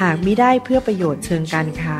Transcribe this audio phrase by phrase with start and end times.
[0.00, 1.98] หากมิได้เพื่อประโยชน์เชิงการค้า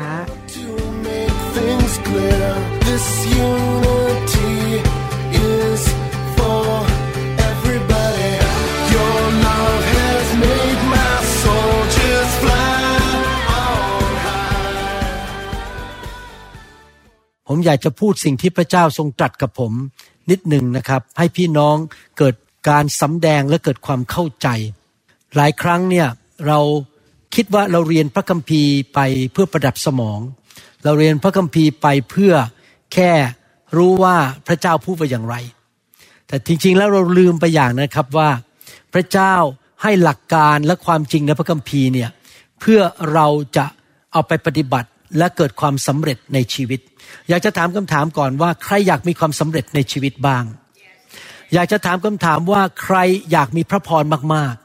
[17.47, 19.73] ผมอยากจะพูดสิ่งที่พระเจ้าทรงตรัสกับผม
[20.31, 21.75] นิดหนึ่งนะครับ ให้พี่น้อง
[22.17, 22.35] เกิด
[22.69, 24.47] การสำแดงและเกิดความเข้าใจ
[25.35, 26.07] หลายครั้งเนี่ย
[26.47, 26.59] เรา
[27.35, 28.99] คิดว่าเราเรียนพระคัมภีร์ไป
[29.33, 30.19] เพื่อประดับสมอง
[30.83, 32.33] เราเรียนพระคัมภีร์ไปเพื่อ
[32.93, 33.11] แค่
[33.77, 35.35] รู้ว่าพระเจ้าพูดว่าอย่างไร
[36.27, 38.29] แต่จริงๆแล้วเราลืมไปอย่างนะครับว่า
[38.93, 39.33] พระเจ้า
[39.81, 42.09] ให้หลักการและความจริงในพระคัมภีร์เนี่ย
[42.59, 42.79] เพื่อ
[43.13, 43.65] เราจะ
[44.11, 46.79] เอาไปปฏิบัติและเกิดความสำเร็จในชีวิต
[47.29, 50.43] อยากจะถามคำถามก่อนว่า ใครอยากมีความสำเร็จในชีวิตบ้าง
[51.53, 52.97] อยากจะถามคำถามว่าใคร
[53.31, 54.03] อยากมีพระพร
[54.33, 54.64] มากๆ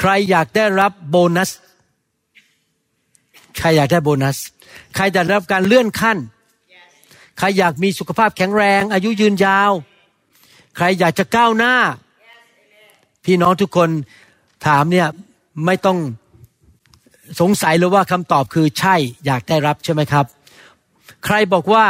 [0.00, 1.50] ใครอยากได้รับโบนัส
[3.58, 4.38] ใครอยากได้โบนัส
[4.94, 6.18] ใครอยากได้รับการเลื่อนขั้น
[7.38, 9.72] ใครอยากมีสุขภาพแข็งแรง อายุยืนยาว
[10.76, 11.74] ใครอยากจะก้าวหน้า
[13.24, 13.90] พี่น้องทุกคน
[14.66, 15.08] ถามเนี่ย
[15.66, 15.98] ไม่ต้อง
[17.40, 18.94] สงสัยเลยว่าคำตอบคือใช่
[19.26, 20.26] อยากได้รับใช่ไหมครับ
[21.24, 21.84] ใครบอกว่า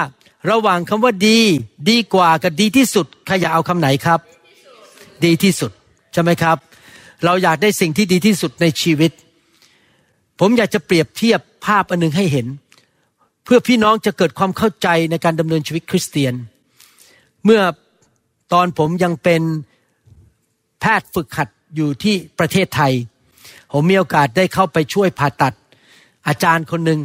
[0.50, 1.39] ระหว่างคำว่าดี
[1.91, 4.20] ดีกว่ากับดีที่สุดใครอยากเอาคำไหนครับ
[5.25, 5.70] ดีที่สุด
[6.12, 6.56] ใช่ไหมครับ
[7.25, 9.12] เราอยากได้สิ่งที่ดีที่สุดในชีวิต
[10.41, 12.47] ผมอยากจะเปรียบเทียบภาพอันหนึงให้เห็น
[13.44, 16.34] เพื่อพี่น้องจะเกิดความเข้าใจในการดำเนินชีวิตคริสเตียน
[17.44, 17.62] เมื่อ
[18.53, 19.43] ตอนผมยังเป็น
[20.81, 22.93] แพทย์ฝึกหัดอยู่ที่ประเทศไทย
[23.72, 25.54] ผมมีโอกาสได้เข้าไปช่วยผ่าตัด
[26.28, 27.00] อาจารย์คนหนึ่ง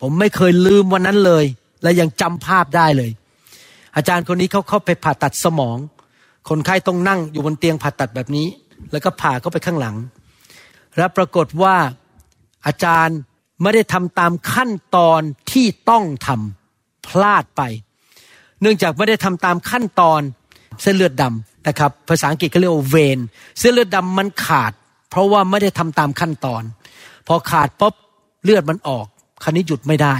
[0.00, 1.44] ผมไม่เคยลืมวันนั้นเลย
[1.82, 3.10] และยังจำภาพได้เลย
[3.96, 5.78] อาจารย์คนนี้เขาเข้าไปผ่าตัดสมอง
[6.48, 8.46] คนไข้ต้องนั่งอยู่บนเตียงผ่าตัดแบบนี้
[8.92, 9.96] แล้วก็ผ่าเข้าไปข้างหลัง
[10.96, 11.76] และปรากฏว่า
[12.66, 13.18] อาจารย์
[13.62, 15.20] ไม่ได้ทำตามขั้นตอน
[15.52, 17.62] ที่ต้องทำพลาดไป
[18.60, 20.20] เนื่องจากไม่ได้ทำตามขั้นตอน
[20.82, 23.18] เส้นเลือดดำนะครับ ภาษาอังกฤษก็เรียกว่าเวน
[23.58, 24.72] เส้นเลือดดำมันขาด
[25.10, 26.62] เพราะว่าไม่ได้ทำตามขั้นตอน
[27.26, 27.94] พอขาดปุ๊บ
[28.44, 29.06] เลือดมันออก
[29.42, 30.14] คันนี้หยุดไม่ได้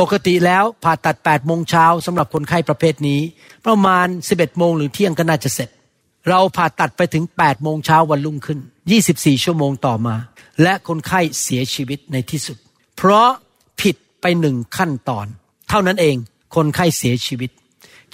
[0.00, 3.20] ปกติแล้วผ่าตัด8โมงเช้าสำหรับคนไข้ประเภทนี้
[3.66, 5.70] ประมาณ 11โมงหรือเที่ยงก็น่าจะเสร็จ
[6.28, 8.58] เราผ่าตัดไปถึง8โมงเช้าวันรุ่งขึ้น
[9.02, 10.14] 24 ชั่วโมงต่อมา
[10.62, 12.56] และคนไข้เสียชีวิตในที่สุด
[12.96, 13.28] เพราะ
[13.80, 15.26] ผิดไปหนึ่งขั้นตอน
[15.68, 16.16] เท่านั้นเอง
[16.56, 17.50] คนไข้เสียชีวิต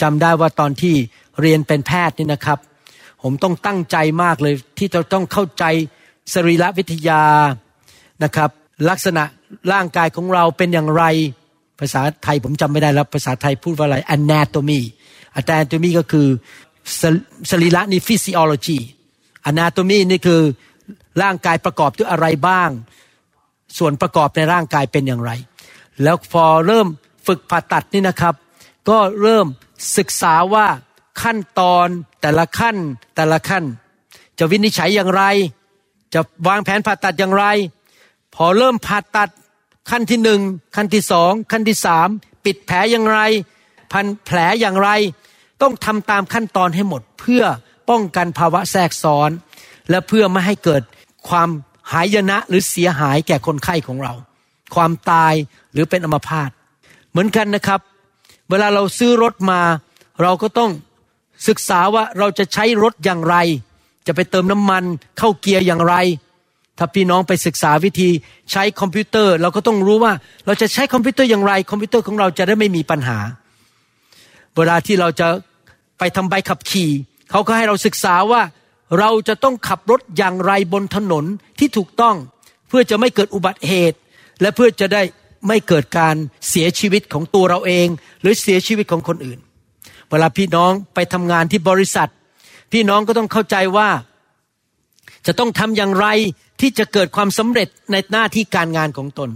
[0.01, 0.95] จำได้ว่าตอนที่
[1.41, 2.59] เรียนเป็นแพทย์นี่นะครับ
[3.23, 5.65] ผมต้องตั้งใจมากเลยที่จะต้องเข้าใจ
[6.35, 7.23] สรีรวิทยา
[8.25, 8.51] นะครับ
[8.89, 9.25] ลักษณะ
[9.73, 11.05] ร่างกายของเราเป็นอย่างไร
[11.81, 14.81] ภาษาไทยผมจำไม่ได้แล้ว ภาษาไทยพูดว่าอะไร anatomy
[15.41, 16.27] anatomy ก็คือ
[17.01, 17.03] ส
[17.51, 18.79] สรีระนี่ physiology
[19.51, 20.43] anatomy นี่คือ
[21.23, 22.71] ร่างกายประกอบด้วยอะไรบ้าง
[23.79, 25.31] ส่วนประกอบในร่างกายเป็นอย่างไร
[26.03, 26.87] แล้วพอเริ่ม
[27.27, 28.35] ฝึกผ่าตัดนี่นะครับ
[28.89, 29.47] ก็เริ่ม
[29.99, 30.67] ศึกษาว่า
[31.23, 31.87] ขั้นตอน
[32.21, 32.77] แต่ละขั้น
[33.17, 33.65] แต่ละขั้น
[34.39, 35.23] จะวินิจฉัยอย่างไร
[36.15, 37.45] จะวางแผนผ่าตัดอย่างไร
[38.35, 39.31] พอเริ่มผ่าตัด
[39.91, 40.41] ขั้นที่หนึ่ง
[40.77, 42.09] ขั้นที่สองขั้นที่สาม
[42.45, 43.21] ปิดแผลอย่างไร
[43.93, 44.91] พันแผลอย่างไร
[45.63, 47.43] ต้องทำตามขั้นตอนให้หมด เพื่อ
[47.91, 49.31] ป้องกันภาวะแทรกซ้อน
[49.91, 50.83] และเพื่อไม่ให้เกิด
[51.29, 51.49] ความ
[51.93, 54.13] หายนะหรือเสียหายแก่คนไข้ของเรา
[54.75, 55.35] ความตาย
[55.73, 56.51] หรือเป็นอัมพาต
[57.11, 57.81] เหมือนกันนะครับ
[58.51, 59.61] เวลาเราซื้อรถมา
[60.23, 60.71] เราก็ต้อง
[61.49, 63.37] ศึกษาว่าเราจะใช้รถอย่างไร
[64.07, 64.85] จะไปเติมน้ำมัน
[65.19, 65.95] เข้าเกียร์อย่างไร
[66.79, 68.11] ถ้าพี่น้องไปศึกษาวิธี
[68.53, 70.13] ใช้คอมพิวเตอร์ เราก็ต้องรู้ว่า
[70.47, 73.19] เราจะใช้คอมพิวเตอร์อย่างไร คอมพิวเตอร์ของเราจะได้ไม่มีปัญหา
[74.57, 75.29] เวลาที่เราจะ
[76.01, 76.91] ไปทำใบขับขี่
[77.31, 78.43] เขาก็ให้เราศึกษาว่า
[78.99, 81.25] เราจะต้องขับรถอย่างไรบนถนน
[81.59, 82.17] ที่ถูกต้อง
[82.69, 83.99] เพื่อจะไม่เกิดอุบัติเหตุ
[84.41, 85.03] และเพื่อจะได้
[85.49, 86.15] ไม่เกิดการ
[86.49, 87.89] เสียชีวิตของตัวเราเอง
[88.21, 89.39] หรือเสียชีวิตของคนอื่น
[90.09, 92.11] เวลาพี่น้องไปทำงานที่บริษัท
[92.73, 93.89] พี่น้องก็ต้องเข้าใจว่า
[95.27, 96.07] จะต้องทำอย่างไร
[96.61, 99.31] ที่จะเกิดความสำเร็จในหน้าที่การงานของตน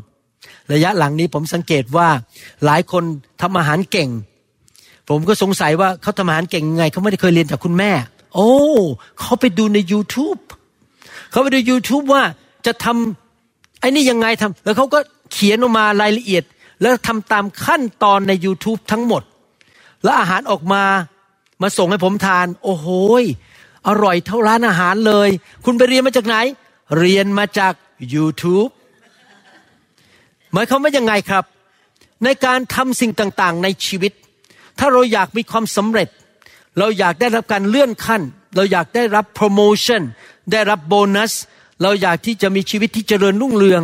[0.72, 2.08] ระยะหลังนี้ผมสังเกตว่า
[2.64, 3.04] หลายคน
[3.42, 4.10] ทำอาหารเก่ง
[5.08, 7.90] ผมก็สงสัยว่าเขาทำอาหารเก่งยังไงเขาไม่ได้เคยเรียนจากคุณแม่
[8.34, 8.50] โอ้
[9.20, 10.40] เขาไปดูใน YouTube
[11.30, 12.22] เขาไปดู YouTube ว่า
[12.66, 14.98] จะทำไอ้นี่ยังไงทำแล้วเขาก็
[15.32, 16.44] เขียนออกมารายละเอียด
[16.82, 19.22] แล้วทำตามขั้นตอนใน YouTube ทั้งหมด
[20.02, 20.82] แล้วอาหารออกมา
[21.62, 22.86] มาส่งให้ผมทาน โอ้โห
[23.88, 25.28] อร่อยเท่าร้านอาหารเลย
[25.64, 26.36] คุณไปเรียนมาจากไหน
[26.98, 27.72] เรียนมาจาก
[28.14, 28.70] YouTube
[30.52, 31.44] หมายความว่ายังไงครับ
[32.24, 34.12] ในการทำสิ่งต่างๆ ในชีวิต
[34.78, 36.08] ถ้าเราอยากมีความสำเร็จ
[36.78, 38.22] เราอยากได้รับการเลื่อนขั้น
[38.56, 40.02] เราอยากได้รับโปรโมชั่น
[40.52, 41.32] ได้รับโบนัส
[41.82, 43.82] เราอยากที่จะมีชีวิตที่เจริญรุ่งเรือง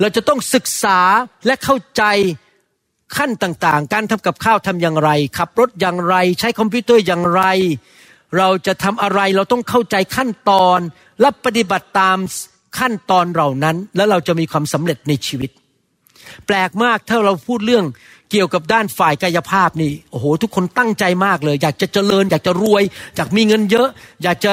[0.00, 0.98] เราจะต้องศึกษา
[1.46, 2.02] และเข้าใจ
[3.16, 7.42] ขั้นต่างๆ การทำกับข้าวทำอย่างไร ขับรถอย่างไร ใช้คอมพิวเตอร์อย่างไร
[8.38, 10.78] เราจะทำอะไรเราต้องเข้าใจขั้นตอน
[11.20, 12.18] และปฏิบัติตาม
[12.78, 15.50] ขั้นตอนเหล่านั้น แล้วเราจะมีความสำเร็จในชีวิต
[16.46, 17.84] แปลกมากถ้าเราพูดเรื่อง
[18.30, 22.82] เกี่ยวกับด้านฝ่ายกายภาพนี่โอ้โห ทุกคนตั้งใจมากเลย อยากจะเจริญ อยากจะรวย
[23.16, 23.88] อยากมีเงินเยอะ
[24.22, 24.52] อยากจะ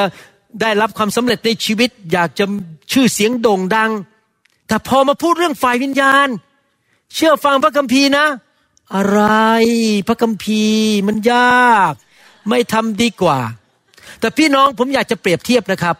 [0.62, 2.46] ได้รับความสำเร็จในชีวิต อยากจะ
[2.92, 3.92] ชื่อเสียงโด่งดัง
[4.68, 6.28] แต่พอมาพูดเรื่องฝ่ายวิญญาณ
[7.14, 8.26] เชื่อฟังพระคัมภีร์นะ
[8.96, 9.22] อะไร
[10.08, 11.94] พระคัมภีร์มันยาก
[12.50, 13.40] ไม่ทำดีกว่า
[14.20, 15.96] แต่พี่น้องผมอยากจะเปรียบเทียบนะครับ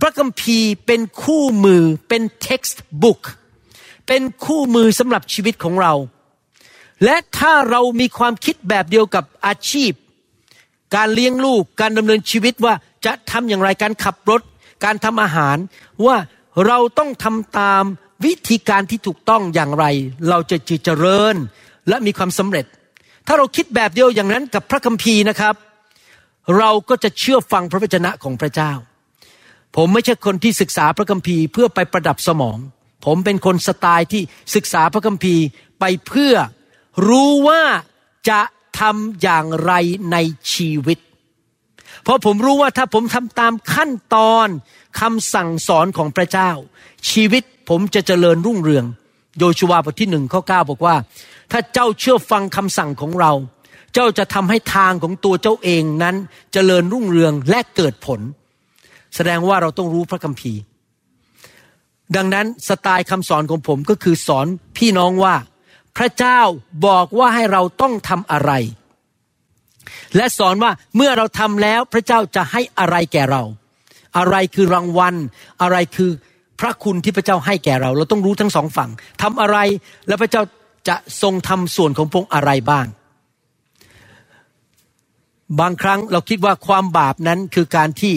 [0.00, 3.22] พระคัมภีร์เป็นคู่มือเป็น text book
[4.06, 5.92] เป็นคู่มือสำหรับชีวิตของเรา
[7.04, 9.92] และถ้าเรามีความคิดแบบเดียวกับอาชีพ
[10.96, 12.74] การเลี้ยงลูกการดำเนินชีวิตว่า
[13.06, 14.42] จะทำอย่างไรการขับรถ
[14.84, 15.56] การทำอาหาร
[16.06, 16.16] ว่า
[16.66, 17.84] เราต้องทำตาม
[18.24, 19.84] วิธีการที่ถูกต้องอย่างไร
[20.28, 21.34] เราจะเจริญ
[21.88, 22.66] และมีความสำเร็จ
[23.26, 25.54] ถ้าเราคิดแบบเดียวอย่างนั้นกับพระคัมภีร์นะครับ
[26.58, 28.72] เราก็จะเชื่อฟังพระวจนะของพระเจ้า
[29.76, 32.58] ผมไม่ใช่คนที่ศึกษาพระคัมภีร์เพื่อไปประดับสมอง
[33.06, 34.22] ผมเป็นคนสไตล์ที่
[34.54, 35.44] ศึกษาพระคัมภีร์
[35.80, 36.34] ไปเพื่อ
[37.06, 37.62] รู้ว่า
[38.28, 38.40] จะ
[38.80, 39.72] ทำอย่างไร
[40.12, 40.16] ใน
[40.54, 40.98] ชีวิต
[42.02, 44.48] เพราะผมรู้ว่าถ้าผมทำตามขั้นตอน
[45.00, 46.50] คำสั่งสอนของพระเจ้า
[47.10, 48.84] ชีวิตผมจะเจริญรุ่งเรือง
[49.38, 50.96] โยชูวาบทที่หนึ่งข้อเก้าบอกว่า
[51.52, 53.32] ถ้าเจ้าเชื่อฟังคำสั่งของเรา
[53.94, 56.16] เจ้าจะทำให้ทางของตัวเจ้าเองนั้น
[56.52, 58.20] เจริญรุ่งเรืองและเกิดผล
[59.14, 60.60] แสดงว่าเราต้องรู้พระคัมภีร์
[62.16, 64.46] ดังนั้นสไตล์คำสอนของผมก็คือสอน
[64.76, 65.34] พี่น้องว่า
[65.98, 66.40] พระเจ้า
[66.86, 68.52] บอกว่าให้เราต้องทำอะไร
[70.16, 73.42] และสอนว่าเมื่อเราทำแล้วพระเจ้าจะให้อะไรแก่เรา
[74.18, 75.14] อะไรคือรางวัล
[75.62, 76.10] อะไรคือ
[76.60, 78.90] พระคุณที่พระเจ้าให้แก่เรา เราต้องรู้ทั้งสองฝั่ง
[79.22, 79.58] ทำอะไร
[80.06, 80.42] แล้วพระเจ้า
[80.88, 82.86] จะทรงทำส่วนของพงอะไรบ้าง
[85.60, 88.14] บางครั้งเราคิดว่าความบาปนั้นคือการที่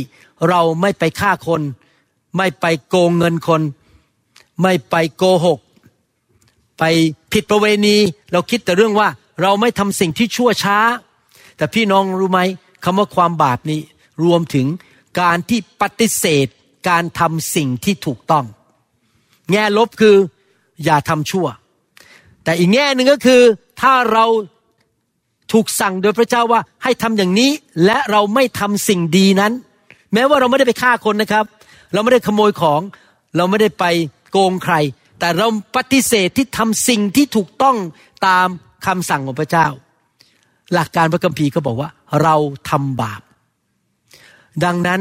[0.50, 1.62] เราไม่ไปฆ่าคน
[2.38, 3.62] ไม่ไปโกงเงินคน
[4.62, 5.60] ไม่ไปโกหก
[6.80, 6.84] ไป
[7.34, 7.98] ผิดประเวณี
[8.32, 9.08] เราคิดแต่เรื่องว่า
[9.42, 10.78] เราไม่ทำสิ่งที่ชั่วช้า
[11.58, 12.42] แต่พี่น้องรู้ไหม
[12.84, 13.80] คำว่าความบาปนี้
[14.24, 14.68] รวมถึง
[15.22, 16.48] การที่ปฏิเสธ
[16.90, 18.46] การทำสิ่งที่ถูกต้อง
[19.52, 20.16] แง่ลบคือ
[20.84, 21.48] อย่าทำชั่ว
[22.44, 23.42] แต่อีกแง่หนึ่งก็คือ
[23.82, 24.26] ถ้าเรา
[25.52, 27.52] ถูกสั่งโดยพระเจ้าว่าให้ทำอย่างนี้
[27.86, 29.52] และเราไม่ทำสิ่งดีนั้น
[30.14, 31.46] แม้ว่าเราไม่ได้ไปฆ่าคนนะครับ
[31.94, 32.82] เราไม่ได้ขโมยของ
[33.38, 33.86] เราไม่ได้ไป
[34.32, 34.76] โกงใคร
[35.22, 37.78] แต่เราปฏิเสธที่ทำสิ่งที่ถูกต้อง
[38.28, 38.48] ตาม
[38.86, 39.68] คำสั่งของพระเจ้า
[40.74, 41.90] หลักการพระคัมภีร์ก็บอกว่า
[42.24, 42.36] เรา
[42.70, 43.22] ทำบาป
[44.66, 45.00] ดังนั้น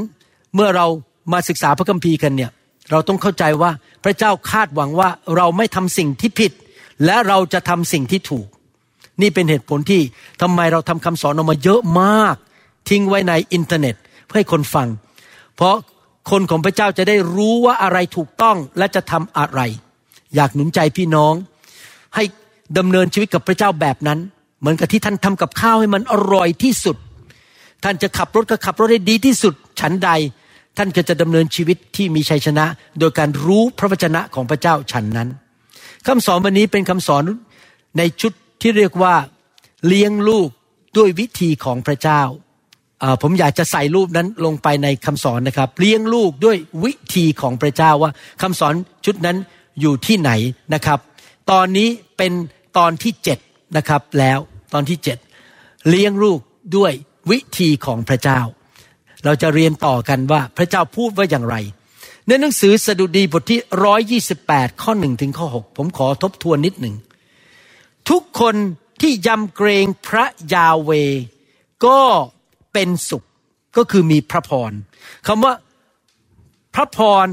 [0.55, 0.87] เมื่อเรา
[1.33, 2.51] มาศึกษาพระคัมภีร์กันเนี่ย
[2.91, 3.71] เราต้องเข้าใจว่า
[4.05, 6.53] พระเจ้าคาดหวังว่าเราไม่ทำสิ่งที่ผิด
[7.05, 8.47] และเราจะทำสิ่งที่ถูก
[9.23, 10.01] นี่เป็นเหตุผลที่
[10.43, 12.37] ทำไมเราทำคำสอนออกมาเยอะมาก
[12.89, 13.95] ทิ้งไว้ในอินเทอร์เน็ต
[14.27, 14.89] เพื่อให้คนฟัง
[15.57, 15.77] เพราะ
[16.31, 19.61] คนของพระเจ้าจะได้รู้ว่าอะไรถูกต้องและจะทำอะไร
[20.37, 21.35] อยากหนุนใจพี่น้อง
[22.15, 22.25] ให้
[22.79, 24.19] ดำเนินชีวิตกับพระเจ้าแบบนั้น
[24.61, 26.97] เหมือนกับที่ท่านทำกับข้าวให้มันอร่อยที่สุด
[27.85, 30.11] ท่านจะขับรถก็ขับรถให้ดีที่สุด ฉันใด
[30.77, 32.65] ท่านก็จะดำเนินชีวิตที่มีชัยชนะ
[32.99, 35.29] โดยการรู้พระวจนะของพระเจ้าฉันนั้น
[36.07, 37.23] คำสอนวันนี้เป็นคำสอน
[37.99, 38.33] ในชุด
[38.63, 39.15] ที่เรียกว่า
[39.87, 40.49] เลี้ยงลูก
[40.99, 42.23] ด้วยวิธีของพระเจ้า
[43.23, 48.11] ผมอยากจะใส่รูปนั้นลงไปในคำสอนนะครับ เลี้ยงลูกด้วยวิธีของพระเจ้าว่า
[48.43, 49.37] คำสอนชุดนั้น
[49.81, 50.31] อยู่ที่ไหน
[50.75, 50.99] นะครับ
[51.51, 52.33] ตอนนี้เป็น
[52.79, 53.39] ตอนที่เจ็ด
[53.77, 54.39] นะครับแล้ว
[54.73, 55.19] ตอนที่เจ็ด
[55.89, 56.41] เลี้ยงลูก
[56.77, 56.93] ด้วย
[57.31, 58.41] วิธีของพระเจ้า
[59.25, 61.57] เราจะเรียนต่อกันว่าพระเจ้าพูดว่าอย่างไร
[62.27, 66.95] ในหนังสือสดุดีบทที่ร้อยยี่สิบแปดข้อหนึ่งถึงข้อหกผมขอทบทวนนิดหนึ่ง
[68.11, 68.55] ทุกคน
[69.01, 70.91] ที่ยำเกรงพระยาเว
[71.87, 72.01] ก็
[72.73, 73.25] เป็นสุข
[73.77, 74.73] ก็คือมีพระพร
[75.27, 75.55] คำว่า
[76.75, 77.27] พระพร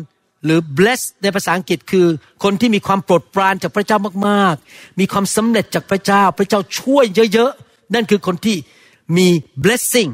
[0.46, 2.08] หรือ bless ในภาษาอังกฤษคือ
[2.44, 8.58] คนที่มีความโปรดปรานจากพระเจ้ามากๆ มีความสำเร็จจากพระเจ้า พระเจ้าช่วยเยอะๆ นั่นคือคนที่
[9.18, 9.28] มี
[9.64, 10.12] blessing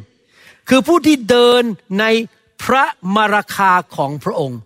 [0.69, 1.63] คือผู้ที่เดิน
[1.99, 2.05] ใน
[2.63, 4.59] พระมราคาของพระองค์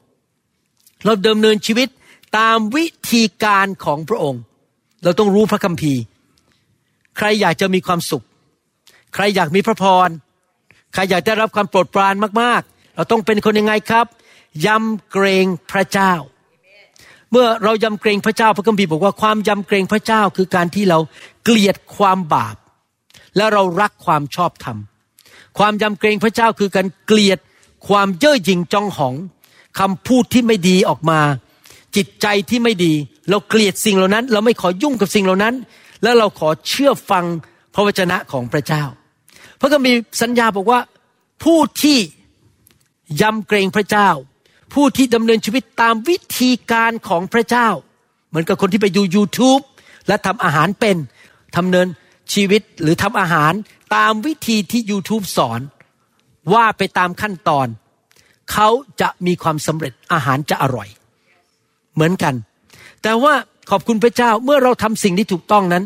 [1.06, 1.88] เราเดิมเนินชีวิต
[2.38, 4.42] ตามวิธีการของพระองค์
[5.04, 6.02] เราต้องรู้พระคัมภีร์
[7.18, 8.26] ใครอยากจะมีความสุข
[9.14, 10.10] ใครอยากมีพระพร
[10.94, 14.06] ใครอยากได้รับความโปรดปรานมากๆ เราต้องเป็นคนยังไงครับ
[14.66, 16.14] ยำเกรงพระเจ้า
[17.32, 21.00] เมื่อเรายำเกรงพระเจ้าพระคัมภีร์บอกว่าความยำเกรงพระเจ้าคือการที่เรา
[21.44, 22.56] เกลียดความบาป
[23.36, 24.78] และเรารักความชอบธรรม
[25.58, 27.40] ความยำเกรงพระเจ้าคือการเกลียด
[27.88, 29.16] ความเย่อหยิ่งจองหอง
[29.80, 31.20] คำพูดที่ไม่ดีออกมา
[31.96, 32.94] จิตใจที่ไม่ดี
[33.30, 35.56] เราเกลียดสิ่งเหล่านั้น เราไม่ขอยุ่งกับสิ่งเหล่านั้น
[36.04, 37.26] แล้วเราขอเชื่อฟัง
[37.74, 38.84] พระวจนะของพระเจ้า
[39.60, 40.80] พระคัมภีร์สัญญาบอกว่า
[41.44, 42.00] ผู้ที่
[43.22, 44.10] ยำเกรงพระเจ้า
[44.74, 47.70] ผู้ที่ดำเนินชีวิตตามวิธีการของพระเจ้า
[48.30, 49.64] เหมือนกับคนที่ไปดู YouTube
[50.08, 50.98] และทำอาหารเป็น
[51.58, 51.88] ทำเนิน
[52.34, 53.54] ชีวิตหรือทำอาหาร
[53.96, 55.62] ตามวิธีที่ YouTube สอน
[56.54, 57.68] ว่าไปตามขั้นตอน
[58.52, 58.70] เขา
[59.02, 60.88] จะมีความสำเร็จอาหารจะอร่อย
[61.94, 62.34] เหมือนกัน
[63.04, 63.34] แต่ว่า
[63.70, 65.84] ขอบคุณพระเจ้าเมื่อเราทำสิ่งที่ถูกต้องนั้น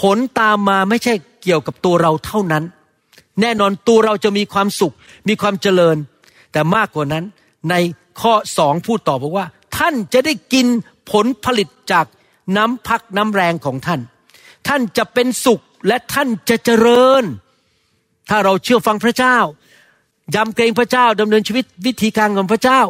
[0.00, 2.64] ผลตามมาไม่ใช่เกี่ยวกับตัวเราเท่านั้น
[3.40, 4.94] แน่นอนตัวเราจะมีความสุข
[5.28, 5.96] มีความเจริญ
[6.52, 7.24] แต่มากกว่านั้น
[7.70, 7.74] ใน
[8.20, 9.46] ข้อสองพูดต่อบอกว่า
[9.76, 10.66] ท่านจะได้กิน
[11.10, 12.06] ผลผลิตจาก
[12.56, 14.00] น้ำพักน้ำแรงของท่าน
[14.68, 17.24] ท่านจะเป็นสุขและท่านจะเจริญ
[18.30, 19.36] ถ้าเราเชื่อฟังพระเจ้า
[20.34, 22.80] ยำเกรงพระเจ้าดำเนินชีวิตวิธีการของพระเจ้า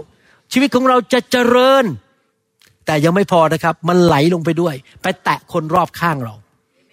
[0.52, 1.84] ชีวิตของเราจะเจริญ
[2.86, 6.34] แต่ยังไม่พอนะครับ มันไหลลงไปด้วย ไปแตะคนรอบข้างเรา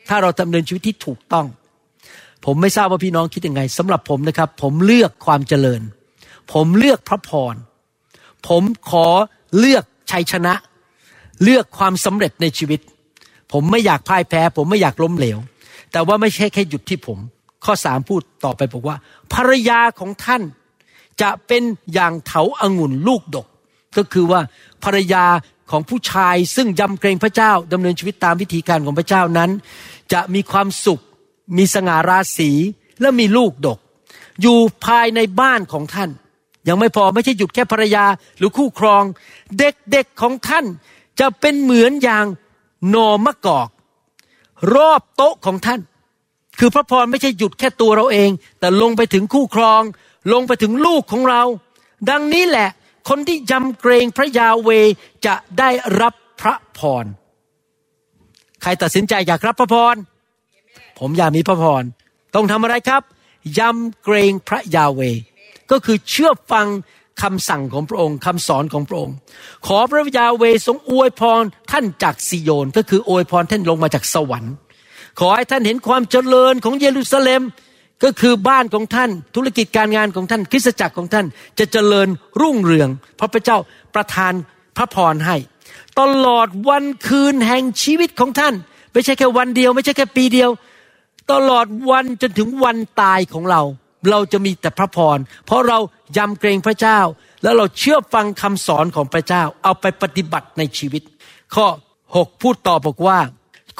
[0.10, 1.46] ถ้าเราดำเนินชีวิตที่ถูกต้อง
[2.46, 5.82] ผมไม่ทราบว่าพี่น้องคิดยังไงสำหรับผมนะครับ ผมเลือกความเจริญ
[6.54, 7.56] ผมเลือกพระพร
[8.48, 9.08] ผมขอ
[9.60, 10.54] เลือกชัยชนะ
[11.44, 12.80] เลือกความสำเร็จในชีวิต
[13.52, 15.38] ผมไม่อยากพ่ายแพ้ ผมไม่อยากล้มเหลว
[15.92, 17.18] แต่ว่าไม่ใช่แค่หยุดที่ผม
[17.66, 18.98] ข้อสามพูดต่อไปบอกว่า
[19.34, 20.42] ภรรยาของท่าน
[21.22, 21.64] จะเป็น
[21.94, 23.48] อย่างเถาอางุ่นลูกดก
[23.98, 24.42] ก็คือว่า
[24.84, 25.26] ภรรยา
[25.72, 29.50] ของผู้ชายซึ่งยำเกรงพระเจ้าดำเนินชีวิตตามวิธีการของพระเจ้านั้น
[30.14, 31.00] จะมีความสุข
[31.58, 32.52] มีสง่าราศี
[33.02, 33.80] และมีลูกดก
[34.42, 36.10] อยู่ภายในบ้านของท่าน
[36.68, 38.06] ยังไม่พอไม่ใช่หยุดแค่ภรรยา
[38.38, 39.04] หรือคู่ครอง
[39.60, 40.66] เด็กๆของท่าน
[41.20, 42.26] จะเป็นเหมือนอย่าง
[42.94, 43.70] นอมะกอก
[44.76, 45.80] รอบโต๊ะของท่าน
[46.60, 49.82] คือพระพรไม่ใช่หยุดแค่ตัวเราเอง แต่ลงไปถึงคู่ครอง
[50.34, 51.44] ลงไปถึงลูกของเรา
[52.10, 52.70] ดังนี้แหละ
[53.10, 54.70] คนที่ยำเกรงพระยาเว
[55.26, 55.70] จะได้
[56.02, 57.06] รับพระพร
[58.62, 59.96] ใครตัดสินใจอยากรับพระพร
[61.00, 61.84] ผมอยากมีพระพร
[62.36, 63.02] ต้องทำอะไรครับ
[63.60, 65.02] ยำเกรงพระยาเว
[65.72, 66.68] ก็คือเชื่อฟัง
[67.24, 69.16] คำสั่งของพระองค์คำสอนของพระองค์
[69.68, 74.54] ขอพระยาเวทรงอวยพรท่านจากซิโยนก็คืออวยพรท่านลงมาจากสวรรค์
[75.20, 77.42] ขอให้ท่านเห็นความเจริญของเยรูซาเล็ม
[78.04, 81.26] ก็คือบ้านของท่านธุรกิจการงานของท่านคริสตจักรของท่าน
[81.60, 82.08] จะเจริญ
[82.42, 83.58] รุ่งเรือง เพราะพระเจ้า
[83.96, 84.34] ประทาน
[84.78, 85.36] พระพรให้
[86.00, 88.54] ตลอดวันคืนแห่งชีวิตของท่าน
[88.94, 90.50] ไม่ใช่แค่วันเดียว ไม่ใช่แค่ปีเดียว
[91.32, 93.62] ตลอดวันจนถึงวันตายของเรา
[94.12, 95.80] เราจะมีแต่พระพร เพราะเรา
[96.18, 97.00] ยำเกรงพระเจ้า
[97.44, 101.04] แล้วเราเชื่อฟังคำสอนของพระเจ้า เอาไปปฏิบัติในชีวิต
[101.56, 101.68] ข้อ
[102.06, 103.20] 6 พูดต่อบอกว่า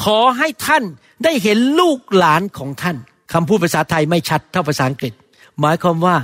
[0.04, 0.84] ขอให้ท่าน
[1.24, 2.98] ได้เห็นลูกหลานของท่าน
[3.34, 5.14] คำพูดภาษาไทยไม่ชัดเท่าภาษาอังกฤษ
[5.60, 6.16] หมายความว่า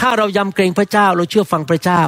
[0.00, 2.02] ถ้าเรายำเกรงพระเจ้า เราเชื่อฟังพระเจ้า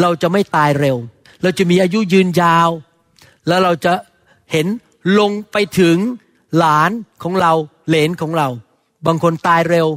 [0.00, 0.96] เราจะไม่ตายเร็ว
[1.42, 2.70] เราจะมีอายุยืนยาว
[3.48, 3.92] แล้วเราจะ
[4.52, 4.66] เห็น
[5.18, 5.96] ลงไปถึง
[6.58, 6.90] หลาน
[7.22, 7.52] ของเรา
[7.88, 8.48] เหลนของเรา
[9.06, 9.88] บางคนตายเร็ว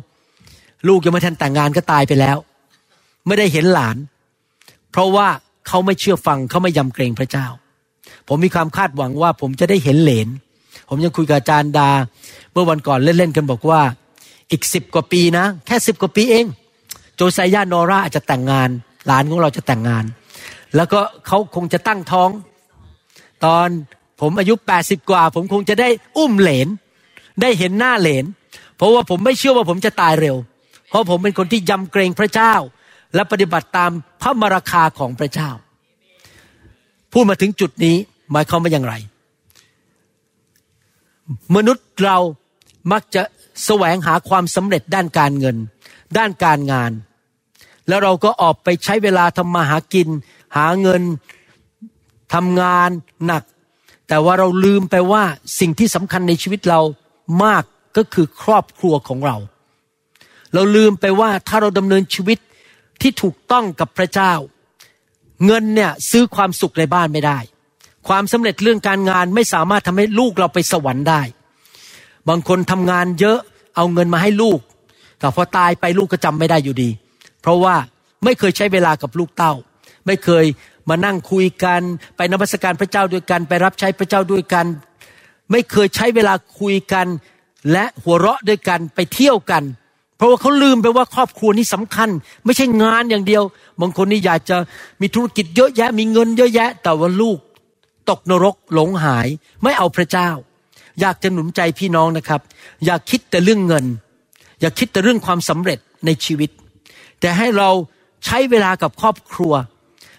[0.88, 2.38] ลูกยังไม่ทันแต่งงานก็ตายไปแล้ว
[3.28, 3.98] ไม่ได้เห็นหลาน
[4.92, 5.28] เพราะว่า
[5.68, 7.48] เขาไม่เชื่อฟังเขาไม่ยำเกรงพระเจ้า
[8.28, 10.28] ผมมีความคาดหวังว่า ผมจะได้เห็นเหลน
[10.90, 11.90] ผมยังคุยกับอาจารย์ดา
[12.52, 13.82] เมื่อวันก่อนเล่นๆกันบอกว่า
[14.52, 16.46] อีกสิบกว่าปีนะ แค่สิบกว่าปีเอง
[17.16, 18.70] โจไซยานอราอาจจะแต่งงาน
[19.08, 20.06] หลานของเราจะแต่งงาน
[20.76, 22.30] แล้วก็เขาคงจะตั้งท้อง
[23.46, 23.68] ตอน
[24.22, 26.68] ผมอายุแปดสิบกว่า ผมคงจะได้อุ้มเหลน
[27.42, 28.26] ได้เห็นหน้าเหลน
[28.78, 30.36] เพราะว่าผมไม่เชื่อว่าผมจะตายเร็ว
[30.92, 32.54] เพราะผมเป็นคนที่ยำเกรงพระเจ้า
[33.16, 35.50] และปฏิบัติตามพระมราคาของพระเจ้า
[37.12, 37.96] พูดมาถึงจุดนี้
[38.32, 38.94] หมายความว่าอย่างไร
[41.56, 42.18] มนุษย์เรา
[42.92, 43.22] มักจะ
[43.66, 45.58] แสวงหาความสำเร็จด้านการเงิน
[46.18, 46.92] ด้านการงาน
[47.88, 50.08] แล้วเราก็ออกไปใช้เวลาทำมาหากิน
[50.58, 51.02] หาเงิน
[52.34, 52.90] ทำงาน
[53.26, 53.44] หนัก
[54.08, 55.24] แต่ว่าเราลืมไปว่า
[55.60, 56.82] สิ่งที่สำคัญในชีวิตเรา
[57.44, 57.64] มาก
[57.98, 59.38] ก็คือครอบครัวของเรา
[60.54, 62.40] เราลืมไปว่าถ้าเราดำเนินชีวิต
[63.02, 64.34] ที่ถูกต้องกับพระเจ้า
[65.46, 67.40] เงินเนี่ยซื้อความสุขในบ้านไม่ได้
[68.08, 71.22] ความสำเร็จเรื่องการงานไม่สามารถทำให้ลูกเราไปสวรรค์ได้
[72.30, 73.40] บางคนทำงานเยอะ
[73.76, 74.60] เอาเงินมาให้ลูก
[75.20, 76.90] แต่พอตายไปลูกก็จำไม่ได้อยู่ดี
[77.42, 77.76] เพราะว่า
[78.24, 79.54] ไม่เคยใช้เวลากับลูกเต้า
[80.08, 80.46] ไม่เคย
[80.90, 81.82] มานั่งคุยกัน
[82.16, 84.66] ไปนมัสการพระเจ้าด้วยกัน ไปรับใช้พระเจ้าด้วยกัน
[85.52, 87.08] ไม่เคยใช้เวลาคุยกัน
[87.72, 89.64] และหัวเราะด้วยกันไปเที่ยวกัน
[90.22, 92.10] เพราะว่าเขาลืมไปว่าครอบครัวนี่สำคัญ
[92.46, 93.44] ไม่ใช่งานอย่างเดียว
[93.82, 94.58] บางคนนี่อยากจะ
[95.02, 97.40] มีธุรกิจเยอะแยะ มีเงินเยอะแยะ แต่ว่าลูก
[98.10, 99.28] ตกนรกหลงหาย
[99.64, 100.30] ไม่เอาพระเจ้า
[101.02, 102.42] อยากจะหนุนใจพี่น้องนะครับ
[102.86, 103.86] อย่าคิดแต่เรื่องเงิน
[104.62, 106.50] อย่าคิดแต่เรื่องความสำเร็จในชีวิต
[107.20, 107.70] แต่ให้เรา
[108.26, 109.54] ใช้เวลากับครอบครัว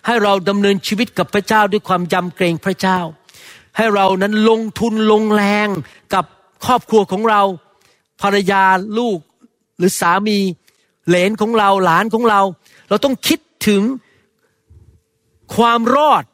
[0.07, 2.99] ให้เราดำเนินชีวิตกับพระเจ้าด้วยความยำเกรงพระเจ้า
[3.77, 5.69] ให้เรานั้นลงทุนลงแรง
[6.15, 6.25] กับ
[6.67, 7.43] ครอบครัวของเรา
[8.23, 8.63] ภรรยา
[8.99, 9.19] ลูก
[9.83, 10.39] รือสามี
[11.09, 12.41] เหลนของเราหลานของเรา
[12.89, 13.83] เราต้องคิดถึง
[15.57, 16.25] ความรอด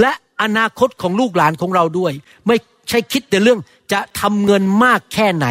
[0.00, 2.12] และอนาคตของลูกหลานของเราด้วย
[2.46, 2.56] ไม่
[2.88, 3.60] ใช่คิดแต่เรื่อง
[3.92, 5.46] จะทำเงินมากแค่ไหน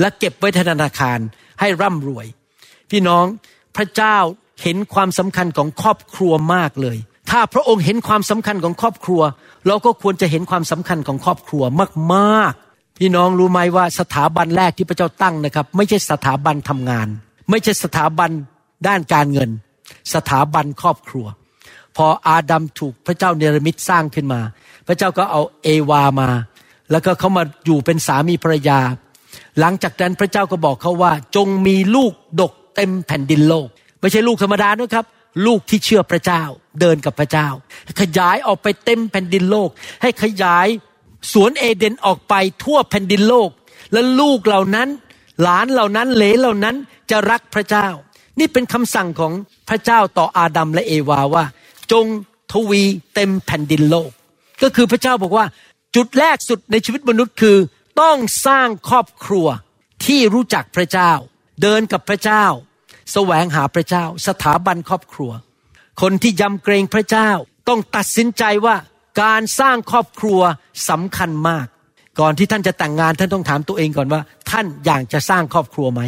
[0.00, 1.18] และเก็บไว้ธนาคาร
[1.60, 2.26] ให้ร่ำรวย
[2.90, 3.24] พี่น้อง
[3.76, 4.16] พระเจ้า
[4.62, 6.96] เห็นความสำคัญของครอบครัวมากเลย
[7.30, 9.22] ถ้าพระองค์เห็นความสำคัญของครอบครัว
[9.66, 11.62] เราก็ควรจะเห็นความสำคัญของครอบครัว
[12.14, 12.67] มากๆ
[12.98, 17.08] พี่น้องรู้ไหมว่าสถาบันแรกที่พระเจ้าตั้งนะครับ ไม่ใช่สถาบันทำงาน
[17.50, 18.30] ไม่ใช่สถาบัน
[18.86, 19.50] ด้านการเงิน
[20.14, 21.26] สถาบันครอบครัว
[21.96, 24.40] พออาดัมถูกพระเจ้าเนรมิตสร้างขึ้นมา
[24.86, 26.28] พระเจ้าก็เอาเอวามา
[26.90, 28.78] แล้วก็เขามาอยู่เป็นสามีภรรยา
[29.60, 33.68] หลังจากนั้นพระเจ้าก็บอกเขาว่า จงมีลูกดกเต็มแผ่นดินโลก
[34.00, 35.06] ไม่ใช่ลูกธรรมดานะครับ
[35.46, 36.42] ลูกที่เชื่อพระเจ้า
[36.80, 37.48] เดินกับพระเจ้า
[38.00, 39.68] ขยายออกไปเต็มแผ่นดินโลก
[40.02, 40.66] ให้ขยาย
[41.32, 43.50] สวนเอเดนออกไปทั่วแผ่นดินโลก
[43.92, 44.88] และลูกเหล่านั้น
[45.42, 46.76] หลานเหล่านั้นเหลเหล่านั้น
[47.10, 47.88] จะรักพระเจ้า
[48.38, 49.32] นี่เป็นคำสั่งของ
[49.68, 51.44] พระเจ้าต่ออาดัมและเอวาว่า
[51.92, 52.06] จง
[52.52, 52.82] ทวี
[53.14, 54.10] เต็มแผ่นดินโลก
[54.62, 55.46] ก็คือพระเจ้าบอกว่า
[55.96, 57.56] จุดแรกสุดในชีวิตมนุษย์คือ
[58.00, 59.46] ต้องสร้างครอบครัว
[60.06, 61.12] ที่รู้จักพระเจ้า
[61.62, 62.44] เดินกับพระเจ้า
[63.12, 65.30] แสวงหาพระเจ้า สถาบันครอบครัว
[66.00, 67.30] คนที่ยำเกรงพระเจ้า
[67.68, 68.76] ต้องตัดสินใจว่า
[69.22, 70.40] การสร้างครอบครัว
[70.90, 71.66] สำคัญมาก
[72.20, 76.02] ก่อนที่ท่านจะแต่งงานท่านต้องถามตัวเองก่อนว่า ท่านอยากจะสร้างครอบครัวไหม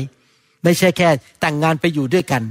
[0.65, 1.09] ไม่ใช่แค่
[1.41, 2.43] แต่งงานไปอยู่ด้วยกัน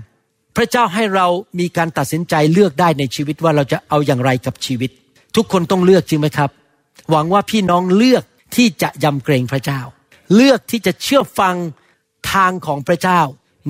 [0.55, 1.27] พระเจ้าให้เรา
[1.59, 4.89] มีการตัดสินใจเลือกได้ในชีวิตว่าเราจะเอาอย่างไรกับชีวิต
[5.35, 6.49] ทุกคนต้องเลือกจริงไหมครับ
[7.11, 8.23] หวังว่าพี่น้องเลือก
[8.55, 9.81] ที่จะยำเกรงพระเจ้า
[10.35, 11.55] เลือกที่จะเชื่อฟัง
[12.33, 13.21] ทางของพระเจ้า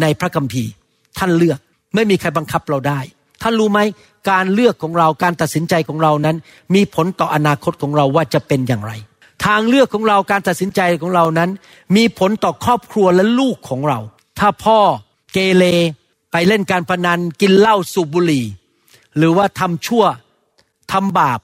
[0.01, 0.71] ในพระคัมภีร์
[1.17, 1.59] ท่านเลือก
[1.95, 2.99] ไม่มีใครบังคับเราได้
[3.41, 3.79] ท่านรู้ไหม
[4.29, 6.35] การเลือกของเราการตัดสินใจของเรานั้น
[6.75, 8.91] มีผลต่ออนาคตของเราว่าจะเป็นอย่างไร
[9.45, 11.49] ทางเลือกของเราการตัดสินใจของเรานั้น
[11.95, 13.99] มีผลต่อครอบครัวและลูกของเรา
[14.39, 14.79] ถ้าพ่อ
[15.33, 15.63] เกเร
[16.31, 18.45] ไปเล่นการพนันกินเหล้าสูบบุหรี่
[19.17, 20.03] หรือว่าทำชั่ว
[20.91, 21.39] ทำบาป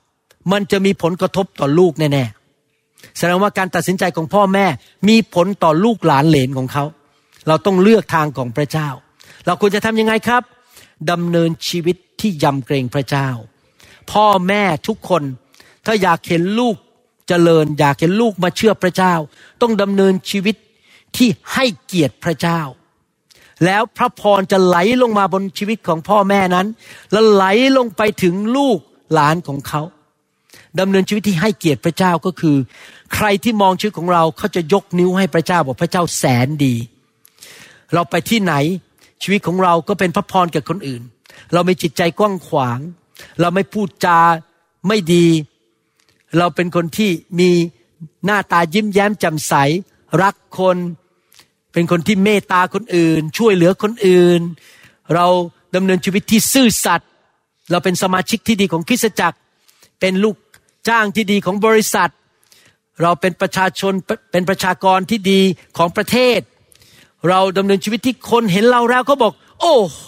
[0.52, 4.66] มันจะมีผลกระทบต่อลูกแน่ๆแสดงว่าการตัดสินใจของพ่อแม่
[5.10, 6.84] มีผลต่อลูกหลานเหลนของเขา
[7.48, 8.90] เราต้องเลือกทางของพระเจ้า
[9.46, 10.44] เราควรจะทำยังไงครับ
[11.12, 13.30] ดำเนินชีวิตที่ยำเกรงพระเจ้า
[14.12, 15.24] พ่อแม่ทุกคน
[15.86, 16.76] ถ้าอยากเห็นลูก
[17.28, 19.14] เจริญ อยากเห็นลูกมาเชื่อพระเจ้า
[19.62, 20.56] ต้องดำเนินชีวิต
[21.18, 22.62] ที่ให้เกียรติพระเจ้า
[23.66, 26.68] แล้วพระพรจะไหลลงมาบนชีวิตของพ่อแม่นั้น
[27.12, 27.46] แล้วไหล
[27.78, 28.80] ลงไปถึงลูก
[29.14, 29.82] หลานของเขา
[30.80, 32.58] ดำเนินชีวิตที่ให้เกียรติพระเจ้าก็คือ
[33.16, 36.76] ใครที่มองชีวิตของเราเขาจะยกนิ้วให้พระเจ้าบอกพระเจ้าแสนดี
[37.94, 38.54] เราไปที่ไหน
[39.24, 41.02] ชีวิตของเราก็เป็นพระพรแก่คนอื่น
[41.54, 42.80] เราไม่จิตใจกว้างขวาง
[43.42, 44.20] เราไม่พูดจา
[44.88, 45.28] ไม่ดี
[46.38, 47.52] เราเป็นคนที่มี
[48.26, 49.54] หน้าตายิ้มแย้มแจ่มใส
[50.22, 50.78] รักคน
[51.74, 54.42] เป็นคนที่เมตตาคนอื่น ช่วยเหลือคนอื่น
[55.14, 55.26] เรา
[55.76, 57.10] ดำเนินชีวิตที่ซื่อสัตย์
[57.72, 59.38] เราเป็นสมาชิกที่ดีของคริสตจักร
[60.00, 60.36] เป็นลูก
[60.90, 62.12] จ้างที่ดีของบริษัท
[63.02, 63.94] เราเป็นประชาชน
[64.32, 65.42] เป็นประชากรที่ดี
[65.78, 66.40] ของประเทศ
[67.30, 70.08] เราดำเนินชีวิตที่คนเห็นเราแล้วก็บอก โอ้โห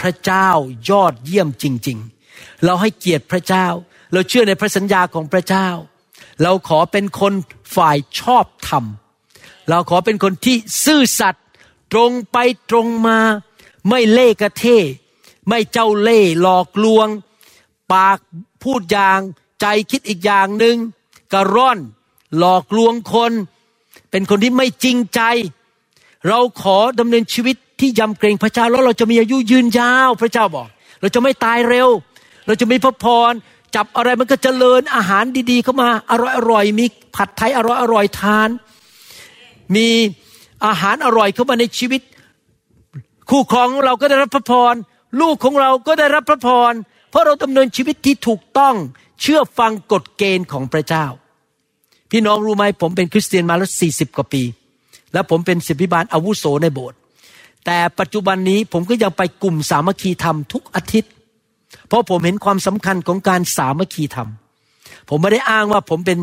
[0.00, 0.48] พระเจ้า
[0.90, 1.98] ยอดเยี่ยมจริง
[2.30, 3.66] ๆ เราให้เกียรติพระเจ้า
[4.12, 5.68] เราเชื่อในพระสัญญาของพระเจ้า
[6.42, 7.32] เราขอเป็นคน
[7.76, 8.84] ฝ่ายชอบธรรม
[9.70, 11.44] เราขอเป็นคนที่ซื่อสัตย์
[11.92, 12.38] ตรงไป
[12.70, 13.18] ตรงมา
[13.88, 14.78] ไม่เล่กระเท่
[15.48, 17.08] ไม่เจ้าเล่ห์หลอกลวง
[17.92, 18.18] ปาก
[18.62, 19.20] พูดอย่าง
[19.60, 20.76] ใจคิดอีกอย่างหนึ่ง
[21.32, 21.78] กระร่อน
[22.38, 23.32] หลอกลวงคน
[24.10, 25.20] เป็นคนที่ไม่จริงใจ
[26.28, 30.68] เราขอดำเนินชีวิต ที่ยำเกรงพระเจ้าแล้วเราจะมีอายุยืนยาวพระเจ้าบอก
[31.00, 31.88] เราจะไม่ตายเร็ว
[32.46, 33.32] เราจะมีพระพร
[33.76, 36.14] จับอะไรมันก็เจริญอาหารดีๆเข้ามาอ
[36.50, 37.60] ร่อยๆมีผัดไทยอ
[37.92, 38.48] ร่อยๆทาน
[39.76, 39.88] มี
[40.66, 42.00] อาหารอร่อยเข้ามาในชีวิต
[43.30, 44.74] คู่ครองของเราก็ได้รับพระพร
[45.20, 46.72] ลูกของเราก็ได้รับพระพร
[47.10, 48.74] เพราะเราดำเนินชีวิตที่ถูกต้อง
[49.20, 51.06] เชื่อฟังกฎเกณฑ์ของพระเจ้า
[52.10, 54.42] พี่น้องรู้ไหมผมเป็นคริสเตียนมาแล้วสี่สิบกว่าปี
[55.12, 56.98] แล้วผมเป็นศิบิบาลอาวุโสในโบสถ์
[57.66, 61.12] แต่ปัจจุบันนี้ผมก็ยังไปกลุ่มสามัคคีธรรมทุกอาทิตย์
[61.88, 64.28] เพราะผมเห็นความสำคัญของการสามัคคีธรรม
[65.08, 66.18] ผมไม่ได้อ้างว่าผมเป็น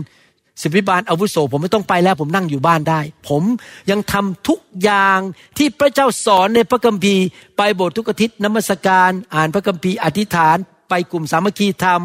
[0.61, 3.43] ศิบิบาลอาวุโสผมไม่ต้องไปแล้ว ผมนั่งอยู่บ้านได้ ผม
[3.89, 5.19] ยังทำทุกอย่าง
[5.57, 7.25] ที่พระเจ้าสอนในพระคัมภีร์
[7.57, 10.57] ไปโบสถ์ทุกอาทิตย์นมัสการ อ่านพระคัมภีร์อธิษฐาน
[10.89, 12.01] ไปกลุ่มสามัคคีธรรม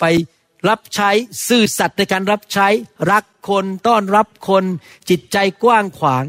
[0.00, 0.04] ไป
[0.68, 1.10] รับใช้
[1.48, 2.68] ซื่อสัตย์ในการรับใช้
[3.10, 4.64] รักคนต้อนรับคน
[5.10, 6.24] จิตใจกว้างขวาง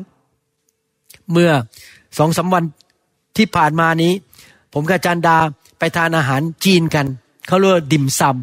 [1.31, 1.51] เมื่อ
[2.17, 2.63] สองสาวัน
[3.37, 4.13] ที่ผ่านมานี้
[4.73, 5.37] ผมกับอาจารย์ดา
[5.79, 7.05] ไปทานอาหารจีนกัน
[7.47, 8.37] เขาเรียกดิมซัม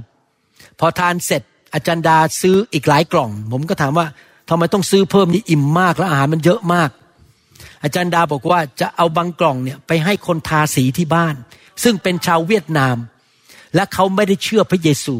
[0.78, 1.42] พอทานเสร็จ
[1.74, 4.07] อาจารย์ดาซื้ออีกหลายกล่อง ผมก็ถามว่า
[4.48, 6.90] ทำไมต้องซื้อเพิ่มนี่อิ่มมากแล้วอาหารมันเยอะมาก
[7.83, 11.35] อาจารย์ดาบอกว่าจะเอาบางกล่องเนี่ยไปให้คนทาสีที่บ้าน
[11.83, 12.96] ซึ่งเป็นชาวเวียดนาม
[13.74, 15.16] และเขาไม่ได้เชื่อพระเยซู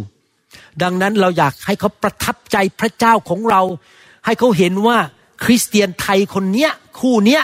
[0.83, 3.63] ดังนั้นเราอยากให้เขาประทับใจพระเจ้าของเรา
[4.27, 4.99] ให้เขาเห็นว่า
[5.45, 7.43] คริสเตียนไทยคนเนี้ยคู่เนี้ย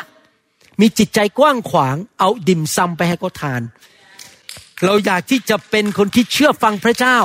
[0.81, 3.63] มีจิตใจกว้างขวาง เอาดิ่มซัมไปให้เขาทาน
[4.85, 7.19] เราอยากที่จะเป็นคนที่เชื่อฟังพระเจ้า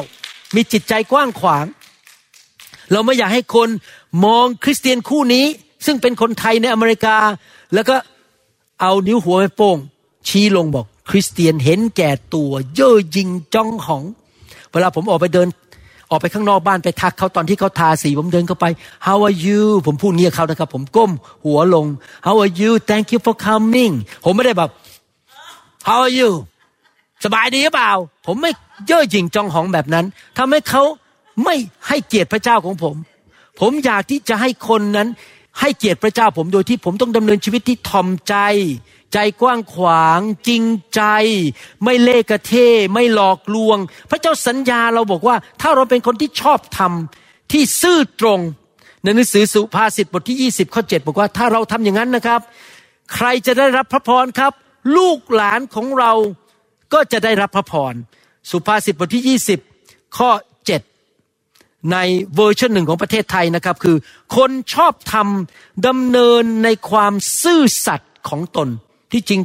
[0.56, 1.66] มีจิตใจกว้างขวาง
[2.92, 3.70] เราไม่อยากให้คน
[4.26, 5.46] มองคริสเตียนคู่นี้
[5.86, 7.18] ซึ่งเป็นคนไทยในอเมริกา
[7.74, 7.96] แล้วก็
[8.82, 9.78] เอานิ้วหัวไปโป้ง
[10.28, 14.04] ชี้ลงบอก คริสเตียนเห็นแก่ตัว เย่อหยิงจ้องของ
[14.72, 15.48] เวลาผมออกไปเดิน
[16.10, 18.65] ออกไปข้างนอกบ้านไปทักเขาตอนที่เขาทาสีผมเดินเข้าไป
[19.06, 21.12] how are you ผมพูดเงี้ยเขานะครับ ผมก้ม
[21.45, 21.86] หัวลง
[22.26, 23.93] how are you thank you for coming
[24.26, 24.69] ผมไม่ได้แบบ
[25.88, 26.30] how are you
[27.26, 27.91] สบายดีหรือเปล่า
[28.28, 28.52] ผมไม่
[28.88, 30.06] เย่อหยิ่งจองหองแบบนั้น
[30.38, 30.84] ทำให้เขา
[31.43, 31.56] ไม่
[31.88, 32.95] ให้เกียรติพระเจ้าของผม
[33.60, 35.08] ผมอยากที่จะให้คนนั้น
[35.60, 38.36] ให้เกียรติพระเจ้าผมโดยที่ผมต้องดำเนินชีวิตที่ทอมใจ
[39.13, 40.63] ใจกว้างขวางจริง
[40.95, 41.02] ใจ
[41.84, 42.54] ไม่เล่กระเท
[42.93, 43.78] ไม่หลอกลวง
[44.10, 48.39] พระเจ้าสัญญาเราบอกว่า ถ้าเราเป็นคนที่ชอบทำที่ซื่อตรง
[49.04, 52.41] ในหนังสือสุภาษิตบทที่ 20ข้อ7บอกว่าถ้าเราทำอย่างนั้นนะครับ
[53.15, 54.54] ใครจะได้รับพระพรครับ
[54.98, 56.12] ลูกหลานของเรา
[56.93, 57.93] ก็จะได้รับพระพร
[58.52, 59.38] สุภาษิตบทที่
[59.78, 60.30] 20 ข้อ
[61.12, 61.98] 7 ใน
[62.36, 63.98] เวอร์ชันหนึ่งของประเทศไทยนะครับ คือ
[64.36, 68.69] คนชอบทำดำเนินในความซื่อสัตย์ของตน
[69.12, 69.41] ที่จริง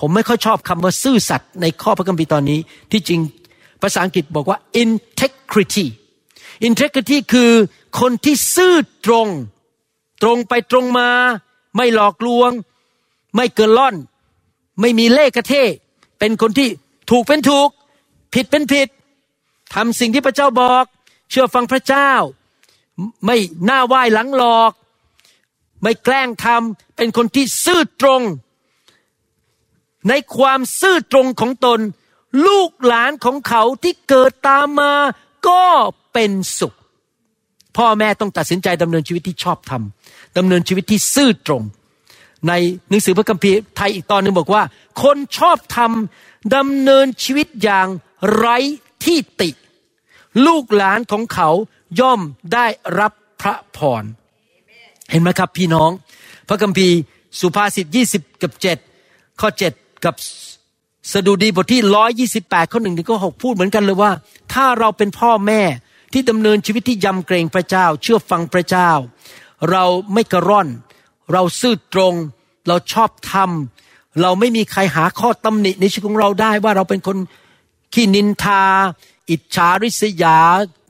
[0.00, 2.60] ผมไม่ค่อยชอบคำว่าซื่อสัตย์ในข้อพระคัมภีร์ตอนนี้
[2.92, 3.20] ที่จริง
[3.82, 5.86] ภาษาอังกฤษบอกว่า integrity
[6.68, 7.52] integrity คือ
[8.00, 8.74] คนที่ซื่อ
[9.06, 9.28] ตรง
[10.22, 11.08] ตรงไปตรงมา
[11.76, 12.50] ไม่หลอกลวง
[13.36, 13.94] ไม่เกินล่อน
[14.80, 15.54] ไม่มีเล่กระเท
[16.18, 16.68] เป็นคนที่
[17.10, 17.68] ถูกเป็นถูก
[18.34, 18.88] ผิดเป็นผิด
[19.74, 20.84] ทำสิ่งที่พระเจ้าบอก
[21.30, 22.10] เชื่อฟังพระเจ้า
[23.26, 24.72] ไม่หน้าไหว้หลังหลอก
[25.82, 28.22] ไม่แกล้งทำเป็นคนที่ซื่อตรง
[30.08, 31.80] ในความซื่อตรงของตน
[32.46, 34.94] ลูกหลานของเขาที่เกิดตามมา
[35.48, 35.64] ก็
[36.12, 36.74] เป็นสุข
[37.76, 41.62] พ่อแม่ต้องตัดสินใจดำเนินชีวิตที่ชอบทำดำเนินชีวิตที่ซื่อตรง
[42.48, 42.52] ใน
[42.88, 44.62] หนังสือพระคัมภีร์ไทยอีกตอนหนึ่งบอกว่า
[45.02, 47.88] คนชอบทำดำเนินชีวิตอย่าง
[48.34, 48.58] ไร้
[49.04, 49.50] ที่ติ
[50.46, 51.50] ลูกหลานของเขา
[52.00, 52.20] ย่อม
[52.52, 52.66] ได้
[52.98, 54.04] รับพระพร
[55.10, 55.90] เห็นไหมครับพี่น้อง
[56.48, 56.96] พระคัมภีร์
[57.40, 58.52] สุภาษิต20กับ
[58.96, 60.14] 7ข้อ7 กับ
[61.12, 61.80] สดุดีบทที่
[62.46, 64.10] 128ข้อหนึ่งถึงข้อ6พูดเหมือนกันเลยว่า
[64.52, 65.62] ถ้าเราเป็นพ่อแม่
[66.12, 68.90] ที่ดำเนินชีวิตที่ยำเกรงพระเจ้า เชื่อฟังพระเจ้า
[69.70, 70.68] เราไม่กระร่อน
[71.32, 72.14] เราซื่อตรง
[72.68, 77.18] เราชอบทำเราไม่มีใครหาข้อตำหนิในชีวิตของเราได้ว่าเราเป็นคน
[77.92, 78.64] ขี้นินทา
[79.30, 80.38] อิจฉาริษยา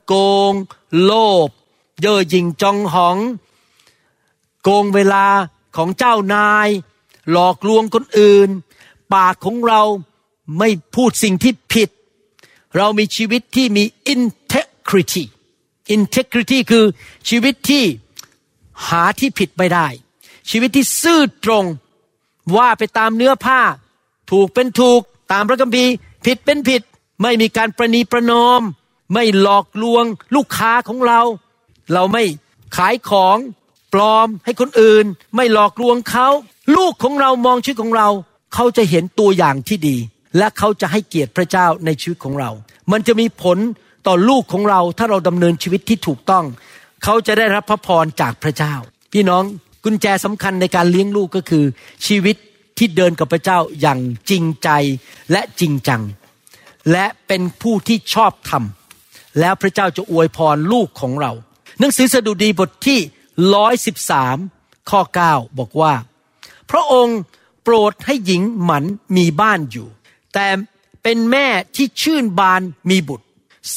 [0.07, 0.13] โก
[0.51, 0.53] ง
[1.03, 1.13] โล
[1.47, 1.49] ภ
[2.01, 3.17] เย่อหยิ่งจองหอง
[4.63, 5.25] โกงเวลา
[5.77, 6.67] ของเจ้านาย
[7.31, 8.49] หลอกลวงคนอื่น
[9.13, 9.81] ปากของเรา
[10.59, 11.89] ไม่พูดสิ่งที่ผิด
[12.77, 15.23] เรามีชีวิตที่มี integrity
[15.95, 16.85] integrity คือ
[17.29, 17.83] ชีวิตที่
[18.87, 19.87] หาที่ผิดไม่ได้
[20.49, 21.65] ชีวิตที่ซื่อตรง
[22.57, 23.61] ว่าไปตามเนื้อผ้า
[24.31, 25.93] ถูกเป็นถูกตามพระคัมภีร์
[26.25, 26.81] ผิดเป็นผิด
[27.21, 28.61] ไม่มีการประนีประนอม
[29.13, 30.03] ไม่หลอกลวง
[30.35, 31.21] ลูกค้าของเรา
[31.93, 32.23] เราไม่
[32.75, 33.37] ขายของ
[33.93, 36.27] ปลอมให้คนอื่น ไม่หลอกลวงเขา
[36.75, 38.09] ลูกของเรามองชีวิตของเรา
[38.53, 39.97] เขาจะเห็นตัวอย่างที่ดี
[40.37, 42.51] และเขาจะให้เกียรติพระเจ้าในชีวิตของเรา
[42.91, 43.57] มันจะมีผล
[44.07, 46.45] ต่อลูกของเราถ้าเราดำเนินชีวิตที่ถูกต้อง
[47.03, 48.73] เขาจะได้รับพระพรจากพระเจ้า
[49.13, 49.43] พี่น้อง
[49.83, 51.65] กุญแจสำคัญในการเลี้ยงลูกก็คือ
[52.07, 52.35] ชีวิต
[52.77, 54.69] ที่เดินกับพระเจ้าอย่างจริงใจ
[55.31, 56.01] และจริงจัง
[56.91, 61.31] และเป็นผู้ที่ชอบทำแล้วพระเจ้าจะอวยพรลูกของเรา
[61.79, 62.99] หนังสือสดุดีบทที่
[63.55, 64.37] ร้อยสิบสาม
[64.89, 65.93] ข้อเก้าบอกว่า
[66.71, 67.19] พระองค์
[67.69, 68.83] โปรดให้หญิงหมัน
[69.17, 69.87] มีบ้านอยู่
[70.33, 70.47] แต่
[71.03, 73.25] เป็นแม่ที่ชื่นบานมีบุตร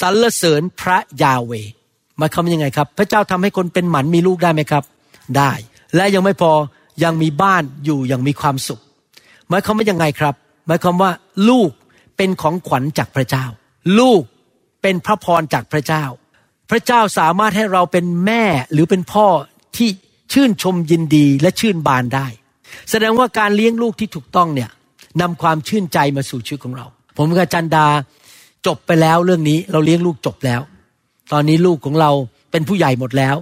[0.00, 1.52] สรรเสริญพระยาเว
[2.18, 4.84] หมายความว่ายังไงครับ พระเจ้าทำให้คนเป็นหมันมีลูกได้ไหมครับ
[5.36, 5.52] ได้
[5.96, 6.52] และยังไม่พอ
[7.04, 8.80] ยังมีบ้านอยู่อย่างมีความสุข
[9.48, 10.34] หมายความว่ายังไงครับ
[10.66, 11.10] หมายความว่า
[11.48, 11.70] ลูก
[12.16, 13.44] เป็นของขวัญจากพระเจ้า
[13.98, 14.22] ลูก
[14.82, 16.04] เป็นพระพรจากพระเจ้า
[16.70, 19.26] พระเจ้าสามารถให้เราเป็นแม่หรือเป็นพ่อ
[19.76, 19.88] ที่
[20.32, 22.26] ชื่นชมยินดีและชื่นบานได้
[22.90, 24.70] แสดงว่าการเลี้ยงลูกที่ถูกต้องเนี่ย
[25.20, 27.86] นำความชื่นใจมาสู่ชีวิตของเรา ผมกับจันดา
[28.66, 30.60] จบไปแล้วเรื่องนี้เราเลี้ยงลูกจบแล้ว
[31.32, 32.10] ตอนนี้ลูกของเรา
[32.50, 33.36] เป็นผู้ใหญ่หมดแล้ว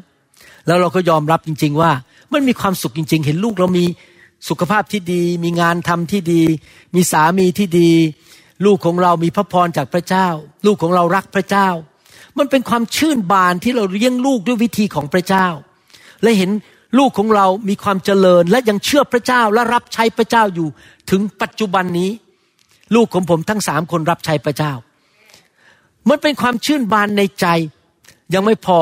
[0.66, 1.90] แล้วเราก็ยอมรับจริง ๆ ว่า
[2.32, 3.84] มันมีความสุขจริง ๆ เห็นลูกเรามี
[4.48, 6.42] สุขภาพที่ดี มีงานทำที่ดี
[6.94, 7.90] มีสามีที่ดี
[8.64, 10.28] ลูกของเรามีพระพรจากพระเจ้า
[10.66, 11.68] ลูกของเรารักพระเจ้า
[12.38, 15.46] มันเป็นความชื่นบานที่เราเลี้ยงลูกด้วยวิธีของพระเจ้า
[16.22, 16.50] และเห็น
[16.98, 20.68] ลูกของเรามีความเจริญและยังเชื่อพระเจ้าและรับใช้พระเจ้าอยู่
[21.10, 22.10] ถึงปัจจุบันนี้
[22.94, 24.72] ลูกของผมทั้งสามคนรับใช้พระเจ้า
[26.08, 27.46] มันเป็นความชื่นบานในใจ
[28.34, 28.78] ยังไม่พอ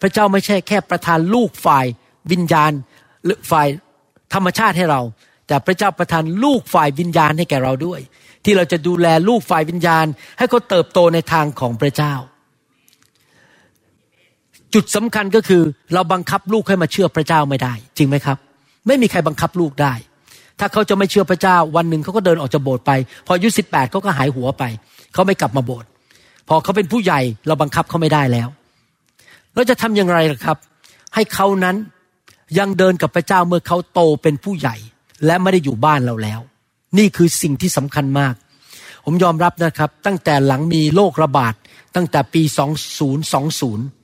[0.00, 1.86] พระเจ้าไม่ใช่แค่ประทานลูกฝ่าย
[2.30, 2.72] วิญญาณ
[3.24, 3.68] หรือฝ่าย
[4.34, 5.02] ธรรมชาติให้เรา
[5.46, 8.00] แต่พระเจ้าประทานลูกฝ่ายวิญญาณให้แก่เราด้วย
[8.44, 10.06] ที่เราจะดูแลลูกฝ่ายวิญญาณ
[10.38, 12.14] ให้เขาเติบโตในทางของพระเจ้า
[14.74, 15.62] จุดสำคัญก็คือ
[15.94, 18.38] เราบังคับลูกให้มาเชื่อพระเจ้าไม่ได้ จริงไหมครับ
[18.86, 19.94] ไม่มีใครบังคับลูกได้
[20.58, 22.90] ถ้าเขาจะไม่เชื่อพระเจ้า วันหนึ่งเขาก็เดินออกจากโบสถ์ไป
[23.26, 24.64] พออายุสิบแปดเขาก็หายหัวไป
[25.12, 25.88] เขาไม่กลับมาโบสถ์
[26.48, 28.48] พอเขาเป็นผู้ใหญ่เราบังคับเขาไม่ได้แล้ว
[29.54, 30.56] เราจะทำอย่างไรล่ะครับ
[31.14, 31.76] ให้เขานั้น
[32.58, 34.76] ยังเดินกับพระเจ้าเมื่อเขาโตเป็นผู้ใหญ่
[35.26, 36.40] และไม่ได้อยู่บ้านเราแล้ว
[36.98, 38.34] นี่คือสิ่งที่สำคัญมาก
[39.04, 41.54] ผมยอมรับนะครับ ตั้งแต่หลังมีโรคระบาด
[41.96, 42.42] ตั้งแต่ปี
[43.20, 43.99] 2020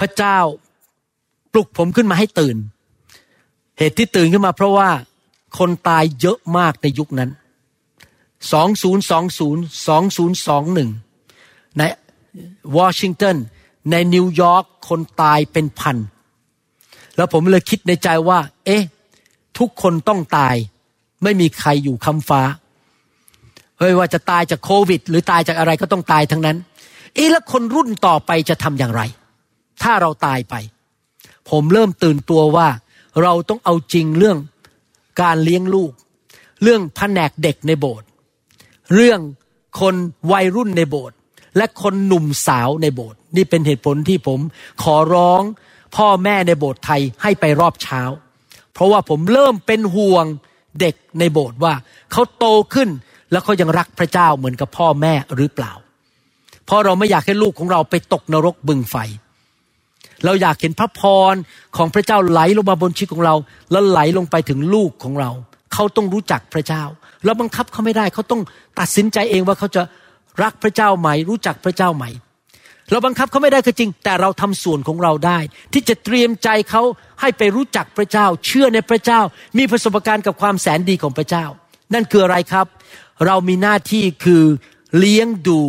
[0.00, 0.38] พระเจ้า
[1.52, 2.56] ปลุกผมขึ้นมาให้ตื่น
[3.78, 4.90] เหตุที่ตื่นขึ้นมาเพราะว่า
[5.58, 7.30] คนตายเยอะมากในยุคนั้น
[8.50, 11.82] 2020 2021 ใน
[12.78, 13.36] วอชิงตัน
[13.90, 15.96] ในนิวยอร์กคนตายเป็นพัน
[17.16, 18.82] แล้วผมเลยคิดในใจว่า เอ๊ะ
[19.58, 20.54] ทุกคนต้องตาย
[21.22, 22.42] ไม่มีใครอยู่คำฟ้า
[23.78, 26.56] เฮ้ยว่าจะตายจากโควิด หรือตายจากอะไรก็ต้องตายทั้งนั้น
[27.14, 29.02] เอ๊ะแล้วคนรุ่นต่อไปจะทำอย่างไร
[29.82, 30.54] ถ้าเราตายไป
[31.50, 32.68] ผมเริ่มตื่นตัวว่า
[33.22, 34.38] เราต้องเอาจริงเรื่อง
[35.22, 35.92] การเลี้ยงลูก
[36.62, 38.06] เรื่องแผนกเด็กในโบสถ์
[38.94, 39.20] เรื่อง
[39.80, 39.94] คน
[40.32, 41.16] วัยรุ่นในโบสถ์
[41.56, 44.40] และคนหนุ่มสาวในโบสถ์นี่เป็นเหตุผลที่ผม
[44.82, 45.42] ขอร้อง
[45.96, 48.02] พ่อแม่ในโบสถ์ไทยให้ไปรอบเช้า
[48.72, 50.24] เพราะว่าผมเริ่มเป็นห่วง
[50.80, 51.74] เด็กในโบสถ์ว่า
[52.12, 52.88] เขาโตขึ้น
[53.30, 55.72] แล้วเขายังรักพระเจ้าเหมือนกับพ่อแม่หรือเปล่า
[56.66, 58.96] เพราะเราไม่อยากให้ลูกของเราไปตกนรกบึงไฟ
[60.24, 61.00] เราอยากเห็นพระพ
[61.32, 61.34] ร
[61.76, 63.34] ของพระเจ้าไหลลงมาบนชีวิตของเรา
[63.70, 65.30] แล้วไหลลงไปถึงลูกของเรา
[65.72, 66.82] เขาต้องรู้จักพระเจ้า
[67.24, 68.40] เราบังคับเขาไม่ได้ เขาต้อง
[68.78, 69.82] ตัดสินใจเองว่าเขาจะ
[70.42, 72.04] รักพระเจ้าไหม รู้จักพระเจ้าไหม
[72.90, 75.38] เราบังคับเขาไม่ได้ก็จริง แต่เราทำส่วนของเราได้
[75.72, 76.82] ที่จะเตรียมใจเขา
[77.20, 79.20] ให้ไปรู้จักพระเจ้า เชื่อในพระเจ้า
[79.58, 81.44] มีประสบการณ์กับความแสนดีของพระเจ้า
[81.94, 82.66] นั่นคืออะไรครับ
[83.26, 84.44] เรามีหน้าที่คือ
[84.98, 85.60] เลี้ยงดู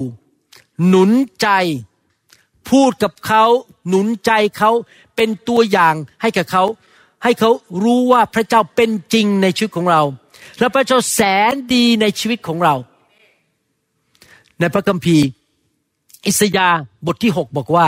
[0.88, 1.12] หนุน
[1.42, 1.48] ใจ
[2.70, 3.44] พูดกับเขา
[3.88, 4.72] หนุนใจเขา
[5.16, 6.64] เป็นตัวอย่างให้กับเขา
[7.24, 7.52] ให้เขา
[7.84, 10.02] รู้ว่าพระเจ้าเป็นจริงในชีวิตของเรา
[10.60, 11.20] และพระเจ้าแส
[11.52, 12.76] นดีในชีวิตของเรา
[14.60, 15.26] ในพระคัมภีร์
[16.26, 16.68] อิสยา
[17.06, 17.88] บทที่หกบอกว่า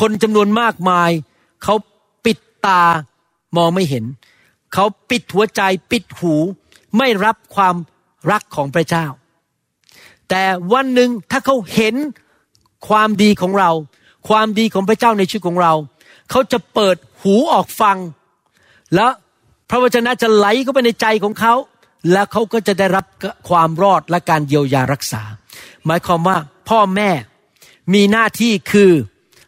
[0.00, 1.10] คนจำนวนมากมาย
[1.62, 1.74] เขา
[2.24, 2.82] ปิดตา
[3.56, 4.04] มองไม่เห็น
[4.74, 6.34] เขาปิดหัวใจปิดหู
[6.96, 7.76] ไม่รับความ
[8.30, 9.06] รักของพระเจ้า
[10.28, 11.94] แต่วันหนึ่งถ้าเขาเห็น
[12.88, 13.70] ความดีของเรา
[14.28, 15.72] ความดีของพระเจ้าในชีวิตของเรา
[16.30, 17.96] เขาจะเปิดหูออกฟัง
[18.94, 19.12] แล้ว
[19.70, 21.54] พระวจนะจะไหลเข้าไปในใจของเขา
[22.12, 23.04] แล้วเขาก็จะได้รับ
[23.48, 25.22] ความรอดและการเยียวยารักษา
[25.86, 26.36] หมายความว่า
[26.68, 27.10] พ่อแม่
[27.94, 28.90] มีหน้าที่คือ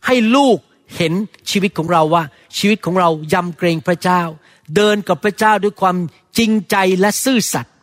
[0.07, 0.59] ให้ลูก
[0.97, 1.13] เห็น
[1.51, 2.23] ชีวิตของเราว่า
[2.59, 4.23] ชีวิตของเรายำเกรงพระเจ้า
[4.77, 5.97] เดินกับพระเจ้าด้วยความ
[6.39, 7.75] จริงใจและซื่อสัตย์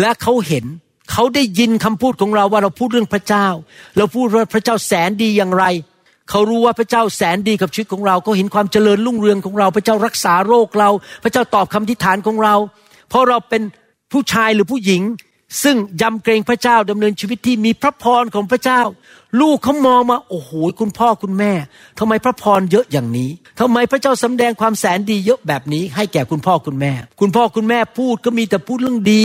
[0.00, 0.64] และเขาเห็น
[1.12, 3.46] เขาได้ยินคำพูดของเราว่าเราพูดเรื่องพระเจ้า
[3.96, 5.64] เราพูดว่าพระเจ้าแสนดีอย่างไร
[6.30, 10.90] เขารู้ว่าพระเจ้าแสนดีกับชีวิตของเราเขาเห็นความเจริญรุ่งเรืองของเรา พระเจ้ารักษาโรคเรา
[11.22, 12.54] พระเจ้าตอบคำทิฐานของเรา
[13.08, 13.62] เพราะเราเป็น
[14.12, 15.02] ผู้ชายหรือผู้หญิง
[15.62, 18.80] ซึ่งยำเกรงพระเจ้าดำเนินชีวิตที่มีพระพรของพระเจ้า
[19.40, 21.52] ลูกเขามองมาโอ้โหคุณพ่อคุณแม่
[21.98, 29.24] ทำไมพระพรเยอะอย่างนี้ทำไมพระเจ้าสำแดงความแสนดีเยอะแบบนี้ ให้แก่คุณพ่อคุณแม่ คุณพ่อคุณแม่พูดก็มีแต่พูดเรื่องดี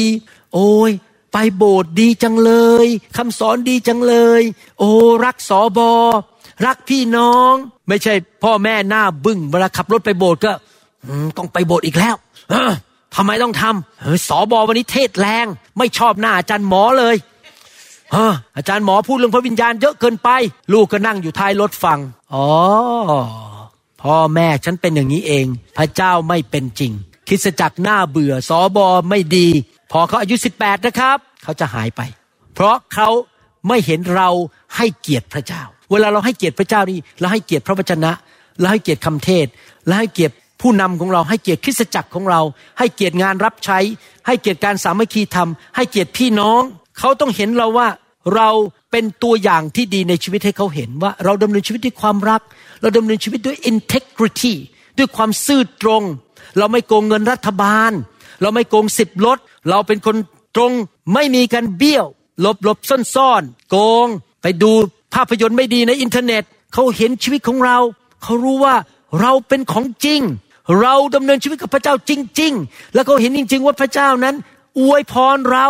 [0.54, 0.92] โอ้ย
[1.40, 2.52] ไปโบสถ์ดีจังเล
[2.86, 4.42] ยคำสอนดีจังเลย
[4.80, 4.92] โอ้
[5.26, 5.92] รักสอบอ
[6.66, 7.54] รักพี่น้อง
[7.88, 10.52] ไม่ใช่ พ่อแม่หน้าบึ้งเวลาขับรถไปโบสถ์ก็
[11.38, 12.16] ต้องไปโบสถ์อีกแล้ว
[13.16, 15.46] ทำไมต้องทำสอบอวันนี้เทศแรง
[15.78, 17.16] ไม่ชอบหน้าอาจารย์หมอเลย
[18.12, 18.18] เอ
[18.56, 20.30] อาจารย์หมอพูดเรื่องพระวิญญาณเยอะเกินไป
[20.74, 22.00] ลูกก็นั่งอยู่ท้ายรถฟัง
[22.34, 22.48] อ๋อ
[24.02, 25.46] พ่อแม่ฉันเป็นอย่างนี้เอง
[25.78, 26.92] พระเจ้าไม่เป็นจริง
[27.28, 29.48] คิดจักหน้าเบื่อสอบอไม่ดี
[29.92, 32.02] พอเขาอายุ 18 นะครับ เขาจะหายไป
[32.56, 33.10] เพราะเขา
[33.68, 34.30] ไม่เห็นเรา
[34.76, 38.12] ให้เกียรติพระเจ้า เวลาเราให้เกียรติพระเจ้านี่เราให้เกียรติพระวจนะ
[38.60, 39.48] เราให้เกียรติคำเทศ
[39.88, 42.42] และให้เกียรติผู้นำของเรา ให้เกียรติคริสตจักรของเรา
[42.80, 43.80] ให้เกียรติงานรับใช้
[44.28, 46.62] ให้เกียรติการสามัคคีธรรม ให้เกียรติพี่น้อง
[47.00, 47.88] เขาต้องเห็นเราว่า
[48.36, 48.50] เรา
[48.92, 52.42] เป็นตัวอย่างที่ดีในชีวิตให้เขาเห็นว่าเราดำเนินชีวิตด้วยความรัก
[52.82, 54.54] เราดำเนินชีวิตด้วย integrity
[54.98, 56.04] ด้วยความซื่อตรง
[56.58, 57.92] เราไม่โกงเงินรัฐบาล
[58.42, 59.38] เราไม่โกงสิบลด
[59.70, 60.16] เราเป็นคน
[60.58, 60.74] ตรง
[61.14, 62.06] ไม่มีการเบี้ยว
[62.42, 64.08] หลบหลบซ่อนซ่อนโกง
[64.42, 64.72] ไปดู
[65.14, 66.44] ภาพยนตร์ไม่ดีในอินเทอร์เน็ต
[66.74, 67.78] เขาเห็นชีวิตของเรา
[68.24, 68.76] เขารู้ว่า
[69.22, 70.22] เราเป็นของจริง
[70.82, 74.36] เราดำเนินชีวิตกับพระเจ้าจริง ๆ แล้วเขาเห็นจริง ๆ ว่าพระเจ้านั้น
[74.80, 75.68] อวยพรเรา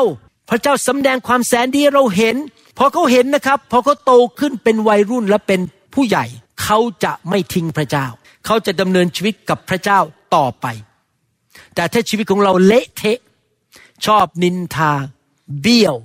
[0.50, 2.36] พระเจ้าสำแดงความแสนดีเราเห็น
[2.78, 5.60] พอเขาเห็นนะครับพอเขาโตขึ้นเป็นวัยรุ่นและเป็น
[5.94, 6.26] ผู้ใหญ่
[6.64, 8.06] เขาจะไม่ทิ้งพระเจ้า
[8.46, 10.00] เขาจะดำเนินชีวิตกับพระเจ้า
[10.36, 10.66] ต่อไป
[11.76, 13.20] แต่ถ้าชีวิตของเราเละเทะ
[14.06, 14.92] ชอบนินทา
[15.62, 15.96] เบี้ยว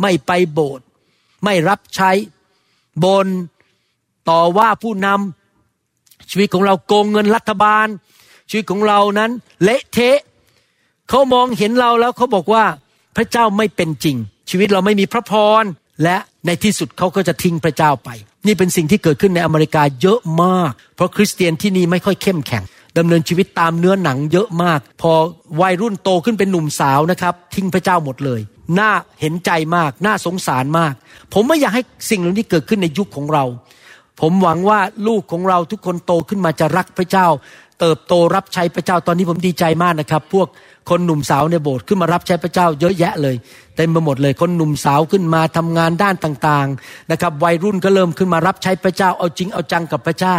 [0.00, 0.84] ไม่ไปโบสถ์
[1.44, 2.10] ไม่รับใช้
[3.04, 3.26] บน
[4.28, 7.86] ต่อว่าผู้นำชีวิตของเราโกงเงินรัฐบาล
[8.50, 9.30] ชีวิตของเรานั้น
[9.62, 10.18] เละเทะ
[11.08, 12.64] เขามองเห็นเราแล้วเขาบอกว่า
[13.16, 14.16] พระเจ้าไม่เป็นจริง
[14.50, 15.64] ชีวิตเราไม่มีพระพร
[16.02, 18.08] และในที่สุดเขาก็จะทิ้งพระเจ้าไป
[18.46, 22.62] นี่เป็นสิ่งที่เกิดขึ้นในอเมริกาเยอะมาก เพราะคริสเตียนที่นี่ไม่ค่อยเข้มแข็ง
[22.98, 25.12] ดำเนินชีวิตตามเนื้อหนังเยอะมาก พอ
[25.60, 28.40] วัยรุ่นโตขึ้นเป็นหนุ่มสาวนะครับทิ้งพระเจ้าหมดเลย
[28.78, 30.94] น่าเห็นใจมากน่าสงสารมาก
[31.32, 33.44] ผมไม่อยากให้สิ่งเหล่านี้เกิดขึ้นในยุคของเรา
[34.20, 37.26] ผมหวังว่าลูกของเราทุกคนโตขึ้นมาจะรักพระเจ้า
[37.80, 40.48] เติบโตรับใช้พระเจ้าตอนนี้ผมดีใจมากนะครับ พวก
[40.90, 43.36] คนหนุ่มสาวในโบสถ์ขึ้นมารับใช้พระเจ้าเยอะแยะเลย
[43.76, 50.36] เต็มไปหมดเลยคนหนุ่มสาวขึ้นมาทำงานด้านต่างๆนะครับวัยรุ่นก็เริ่มขึ้นมารับใช้พระเจ้าเอาจริงเอาจังกับพระเจ้า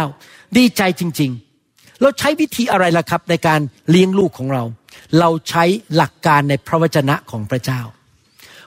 [0.56, 1.43] ดีใจจริง ๆ
[2.04, 4.62] เราใช้วิธีอะไรล่ะครับ ในการเลี้ยงลูกของเรา
[5.18, 5.64] เราใช้
[5.94, 7.80] หลักการในพระวจนะของพระเจ้า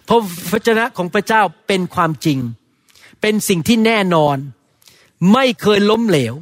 [0.06, 0.20] เพราะ
[0.50, 2.40] พระวจนะของพระเจ้าเป็นความจริง
[3.22, 4.38] เป็นสิ่งที่แน่นอน
[5.34, 6.34] ไม่เคยล้มเหลว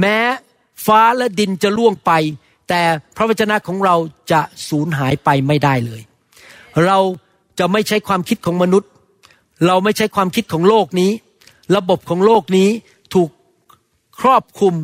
[0.00, 0.18] แม้
[0.86, 2.12] ฟ้าและดินจะล่วงไป
[2.68, 2.82] แต่
[3.16, 3.96] พระวจนะของเรา
[4.32, 6.00] จะสูญหายไปไม่ได้เลย
[6.86, 6.98] เรา
[7.58, 8.90] จะไม่ใช้ความคิดของมนุษย์
[9.66, 11.10] เราไม่ใช้ความคิดของโลกนี้
[11.76, 12.68] ระบบของโลกนี้
[13.14, 13.30] ถูก
[14.20, 14.74] ครอบคลุม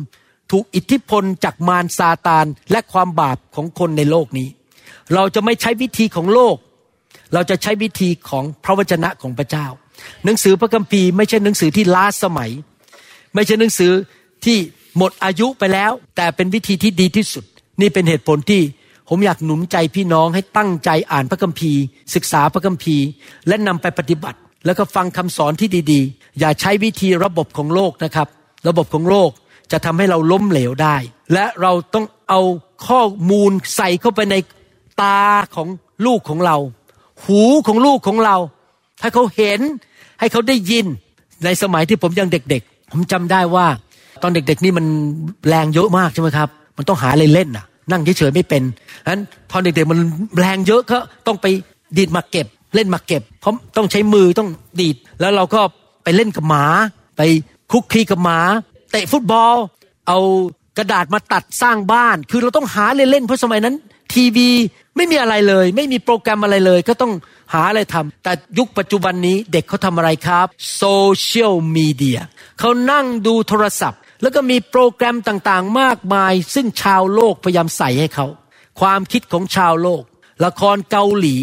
[0.51, 4.47] ถูกอิทธิพลจากมารซาตานและความบาปของคนในโลกนี้
[5.15, 6.55] เราจะไม่ใช้วิธีของโลก
[7.33, 9.67] เราจะใช้วิธีของพระวจนะของพระเจ้า
[10.25, 12.51] หนังสือพระคัมภีร์ไม่ใช่หนังสือที่ล้าสมัย
[13.35, 13.91] ไม่ใช่หนังสือ
[14.45, 14.57] ที่
[14.97, 17.43] หมดอายุไปแล้ว แต่เป็นวิธีที่ดีที่สุด
[17.81, 18.61] นี่เป็นเหตุผลที่
[19.09, 21.81] ผมอยากหนุนใจพี่น้องให้ตั้งใจอ่านพระคัมภีร์
[22.15, 23.05] ศึกษาพระคัมภีร์
[23.47, 28.27] และนำไปปฏิบัติ แล้วก็ฟังคำสอนที่ดีๆ อย่าใช้วิธีระบบของโลกนะครับ
[28.67, 29.29] ระบบของโลก
[29.71, 30.95] จะทำให้เราล้มเหลวได้
[31.33, 32.41] และเราต้องเอา
[32.87, 34.35] ข้อมูลใส่เข้าไปใน
[35.01, 35.19] ตา
[35.55, 35.67] ของ
[36.05, 36.57] ลูกของเรา
[37.23, 38.35] หูของลูกของเรา
[39.01, 39.59] ให้เขาเห็น
[40.19, 40.85] ให้เขาได้ยิน
[41.45, 43.67] ในสมัยที่ผมยังเด็ก ๆ ผมจำได้ว่า
[44.23, 44.85] ตอนเด็ก ๆ นี่มัน
[45.47, 48.63] แรงเยอะมากใช่ไหมครับ มันต้องหาอะไรเล่นน่ะ นั่งเฉยๆไม่เป็น
[49.03, 49.99] ฉะนั้นตอนเด็กๆมัน
[50.39, 51.45] แรงเยอะก็ต้องไป
[51.97, 54.49] ดีดมาเก็บ เล่นมาเก็บเพราะต้องใช้มือต้อง
[54.79, 55.61] ดีด แล้วเราก็
[56.03, 56.65] ไปเล่นกับหมา
[57.17, 57.21] ไป
[57.71, 58.39] คุกคีกับหมา
[58.91, 59.55] เตะฟุตบอล
[60.07, 60.19] เอา
[60.77, 63.75] กระดาษมาตัดสร้างบ้าน คือเราต้องหาเล่นๆเพราะสมัยนั้น
[64.13, 64.49] ทีวี
[64.95, 67.13] ไม่มีอะไรเลย ไม่มีโปรแกรมอะไรเลย ก็ต้อง
[67.53, 70.85] หาอะไรทำแต่ยุคปัจจุบันนี้เด็กเขาทำอะไรครับโซ
[71.19, 72.19] เชียลมีเดีย
[72.59, 78.27] เขานั่งดูโทรศัพท์ แล้วก็มีโปรแกรมต่างๆ มากมาย ซึ่งชาวโลกพยายามใส่ให้เขา
[78.79, 80.03] ความคิดของชาวโลก
[80.45, 81.35] ละครเกาหลี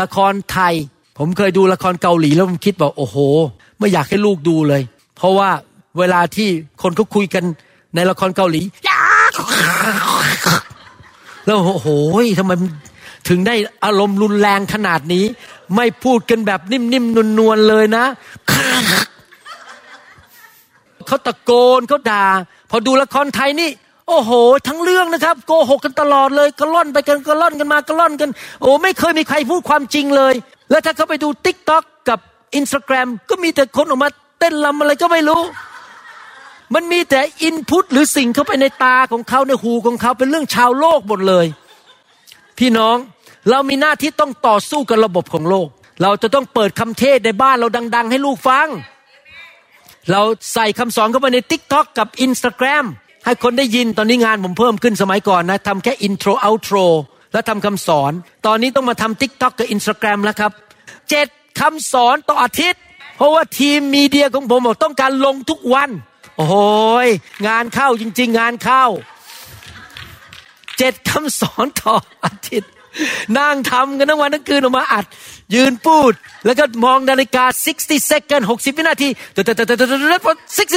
[0.00, 0.74] ละครไทย
[1.18, 3.16] ผมเคยดูละครเกาหลีแล้วผมคิดว่าโอ้โห
[3.78, 4.82] ไม่อยากให้ลูกดูเลย
[5.16, 5.50] เพราะว่า
[5.98, 6.48] เวลาที่
[6.82, 7.44] คนเขาคุยกัน
[7.94, 8.62] ในละครเกาหลี
[11.44, 11.88] แล้วโอ้โห
[12.38, 12.52] ทำไม
[13.28, 15.24] ถึงได้อารมณ์รุนแรงขนาดนี้
[15.76, 18.04] ไม่พูดกันแบบนิ่มๆนวลๆเลยนะ
[21.06, 22.24] เขาตะโกนเขาด่า
[22.70, 23.70] พอดูละครไทยนี่
[24.08, 24.30] โอ้โห
[24.68, 28.30] ทั้งเรื่องนะครับ โกหกกันตลอดเลยกระล่อนไปกันกระล่อนกันมากระล่อนกัน
[28.62, 30.34] โอ้ไม่เคยมีใครพูดความจริงเลย
[30.70, 32.18] แล้วถ้าเขาไปดู TikTok กับ
[32.54, 34.08] อินสตาแกรมก็มีแต่คนออกมา
[34.38, 35.42] เต้นลำอะไรก็ไม่รู้
[36.74, 41.46] มันมีแต่ input หรือสิ่งเข้าไปในตาของเขาในหูของเขาเป็นเรื่องชาวโลกหมดเลย
[42.58, 42.96] พี่น้อง
[43.50, 45.68] เรามีหน้าที่ต้องต่อสู้กับระบบของโลก
[46.02, 48.68] เราจะต้องเปิดคำเทศในบ้านเราดัง ๆ ให้ลูกฟัง
[50.10, 50.22] เรา
[50.54, 52.84] ใส่คำสอนเข้าไปในทิก t o k กับอินสตาแกรม
[53.24, 56.76] ให้คนได้ยินตอนนี้งานผมเพิ่มขึ้นสมัยก่อนนะทำแค่ intro outro
[57.32, 58.12] แล้วทำคำสอน
[58.46, 60.52] ตอนนี้ต้องมาทำทิก t o k กับอินสตาแกรมแล้วครับ
[61.10, 61.28] เจ็ด
[61.60, 62.82] คำสอนต่ออาทิตย์
[63.16, 65.90] เพราะว่าทีม media ของผมบอกต้องการลงทุกวัน
[66.38, 66.56] โอ้โห
[67.48, 68.84] งานเข้าจริง ๆ งานเข้า
[70.78, 72.70] เจ็ดคำสอนต่ออาทิตย์
[73.38, 75.04] นั่งทำกันทั้งวันทั้งคืนออกมาอัด
[75.54, 76.12] ยืนพูด
[76.44, 77.44] แล้วก็มองนาฬิกา
[77.78, 79.86] 60 second 60 วินาทีแต่แต่แต่แต่แต่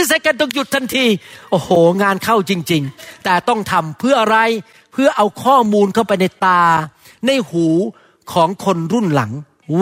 [0.07, 1.05] 60 second ต้องหยุดทันที
[1.51, 1.69] โอ้โห
[2.03, 4.37] งานเข้าจริง ๆ แต่ต้องทำเพื่ออะไร
[4.93, 6.63] เพื่อเอาข้อมูลเข้าไปในตา
[7.25, 7.67] ในหู
[8.33, 9.31] ของคนรุ่นหลัง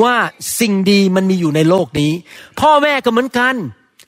[0.02, 0.16] ว่า
[0.60, 2.12] สิ่งดีมันมีอยู่ในโลกนี้
[2.60, 3.56] พ่อแม่ก็เหมือนกัน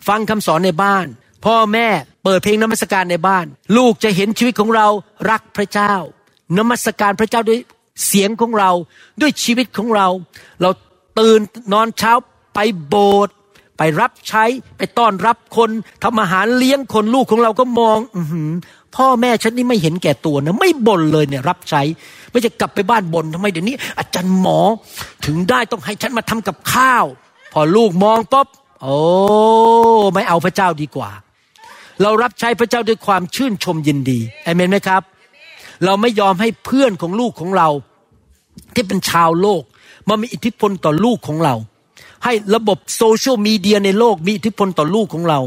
[0.08, 1.06] ฟังคำสอนในบ้าน
[1.46, 1.88] พ่อแม่
[2.24, 3.46] เปิดเพลงนมัสการในบ้าน
[3.78, 4.88] ลูกจะเห็นชีวิตของเรา
[5.30, 5.94] รักพระเจ้า
[6.58, 7.60] นมัสการพระเจ้าด้วย
[8.08, 8.72] เสียงของเรา
[9.22, 10.08] ด้วยชีวิตของเรา
[10.62, 10.70] เรา
[11.20, 11.40] ตื่น
[11.74, 12.14] นอนเช้า
[12.54, 13.36] ไปโบสถ์
[13.78, 14.44] ไปรับใช้
[14.78, 15.70] ไปต้อนรับคน
[16.04, 18.22] ทำอาหารเลี้ยงคนลูกของเราก็มองอื
[18.98, 21.82] พ่อแม่ฉันนี่ไม่เห็นแก่ตัวนะไม่บ่นเลยเนี่ยรับใช้
[22.30, 24.60] ไม่จะกลับไปบ้านบ่นทำไมเดี๋ยวนี้ อาจารย์หมอ
[25.26, 27.06] ถึงได้ต้องให้ฉันมาทำกับข้าว
[27.54, 28.48] พอลูกมองปุ๊บ
[28.82, 28.96] โอ้
[30.14, 31.12] ไม่เอาพระเจ้าดีกว่า
[32.04, 35.02] เรารับใช้พระเจ้าด้วยความชื่นชมยินดีเอเมนไหมครับ
[35.86, 37.70] เราไม่ยอมให้เพื่อนของลูกของเรา
[38.76, 39.62] ที่เป็นชาวโลก
[40.08, 41.56] มามีอิทธิพลต่อลูกของเรา
[42.24, 45.40] ให้ระบบโซเชียลมีเดียในโลกมีอิทธิพลต่อลูกของเรา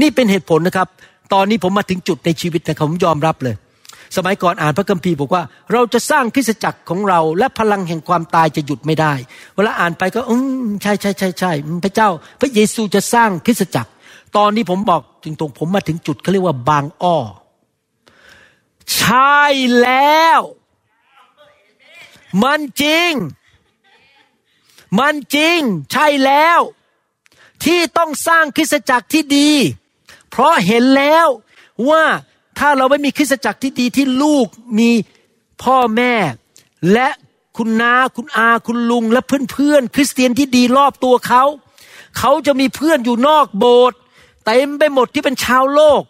[0.00, 0.88] นี่เป็นเหตุผลนะครับ
[1.32, 3.54] ตอนนี้ผมมาถึงจุดในชีวิตนะครับผมยอมรับเลย
[4.16, 5.42] สมัยก่อนอ่านพระคัมภีร์บอกว่า
[5.72, 9.12] เราจะสร้างคริสตจักรของเรา และพลังแห่งความตายจะหยุดไม่ได้
[9.56, 11.52] เวลาอ่านไปก็อืมใช่ใช่ใช่ใช่
[11.84, 12.08] พระเจ้า
[12.40, 13.90] พระเยซูจะสร้างคริสตจักร
[14.36, 17.18] ตอนนี้ผมบอกจริงตรงผมมาถึงจุดเขาเรียกว่าบางอ้อ
[18.96, 19.40] ใช่
[19.80, 20.40] แล้ว
[22.42, 23.12] มันจริง
[24.98, 25.58] มันจริง
[25.92, 26.60] ใช่แล้ว
[27.64, 29.50] ที่ต้องสร้างคริสตจักรที่ดี
[30.30, 31.26] เพราะเห็นแล้ว
[31.90, 32.04] ว่า
[32.58, 34.46] ถ้าเราไม่มีคริสตจักรที่ดีที่ลูก
[34.78, 34.90] มี
[35.62, 36.14] พ่อแม่
[36.92, 37.08] และ
[37.56, 41.44] คุณนาคุณอาคุณลุง และเพื่อนๆคริสเตียนที่ดีรอบตัวเขา
[42.18, 43.99] เขาจะมีเพื่อนอยู่นอกโบสถ์
[44.46, 46.02] เต็มไปหมดที่เป็นชาวโลก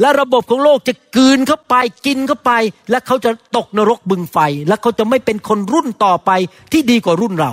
[0.00, 1.74] และระบบของโลกจะกืนเข้าไป
[2.06, 2.52] กินเข้าไป
[2.90, 6.30] และเขาจะตกนรกบึงไฟ และเขาจะไม่เป็นคนรุ่นต่อไป
[6.72, 7.52] ที่ดีกว่ารุ่นเรา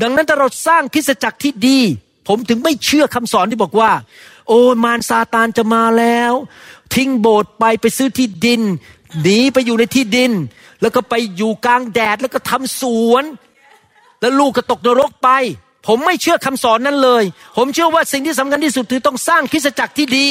[0.00, 1.80] ดังนั้นถ้าเราสร้างคริสจักรที่ดี
[2.28, 3.90] ผมถึงไม่เชื่อคำสอนที่บอกว่า
[4.48, 6.32] โอ้มารซาตานจะมาแล้ว
[6.94, 8.60] ทิ้งโบสถ์ไปไปซื้อที่ดิน
[9.22, 10.32] หนีไปอยู่ในที่ดิน
[10.80, 13.24] แล้วก็ไปอยู่กลางแดดแล้วก็ทำสวน
[14.20, 15.28] แล้วลูกก็ตกนรกไป
[15.86, 17.22] ผมไม่เชื่อคำสอนนั้นเลย
[17.56, 20.28] ผมเชื่อว่าสิ่งที่สำคัญที่สุดคือต้องสร้างคริสตจักรที่ดี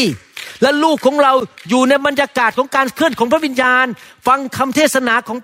[0.62, 1.34] และลูกของเรา
[1.70, 3.86] อยู่ในบรรยากาศของการเคลื่อนของพระวิญญาณ
[4.28, 5.38] ฟังคำเทศนาของ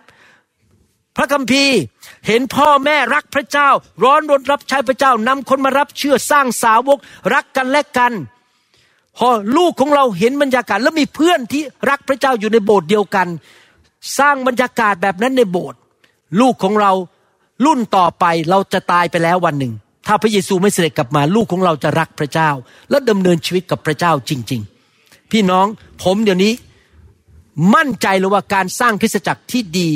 [1.18, 1.78] พระคัมภีร์
[2.28, 3.70] เห็นพ่อแม่รักพระเจ้า
[4.04, 7.00] ร้อนรนรับใช้พระเจ้านำคนมารับเชื่อสร้างสาวก
[7.34, 8.14] รักกันและกัน
[9.18, 13.28] พอลูกของเราเห็นบรรยากาศแล้วมีเพื่อนที่รักพระเจ้าอยู่ในโบสถ์เดียวกัน
[14.20, 15.80] สร้างบรรยากาศแบบนั้นในโบสถ์
[16.42, 16.92] ลูกของเรา
[17.66, 19.74] รุ่นต่อไปเราจะตายไปแล้ววันหนึ่ง
[20.08, 22.50] ถ้าพระเยซูไม่เสด็จกลับมาลูกของเราจะรักพระเจ้า
[22.90, 24.62] และดำเนินชีวิตกับพระเจ้าจริง
[24.98, 25.66] ๆ พี่น้อง
[26.04, 26.54] ผมเดี๋ยวนี้
[27.76, 29.90] มั่นใจเลยว่าการสร้างคริสตจักรที่ดี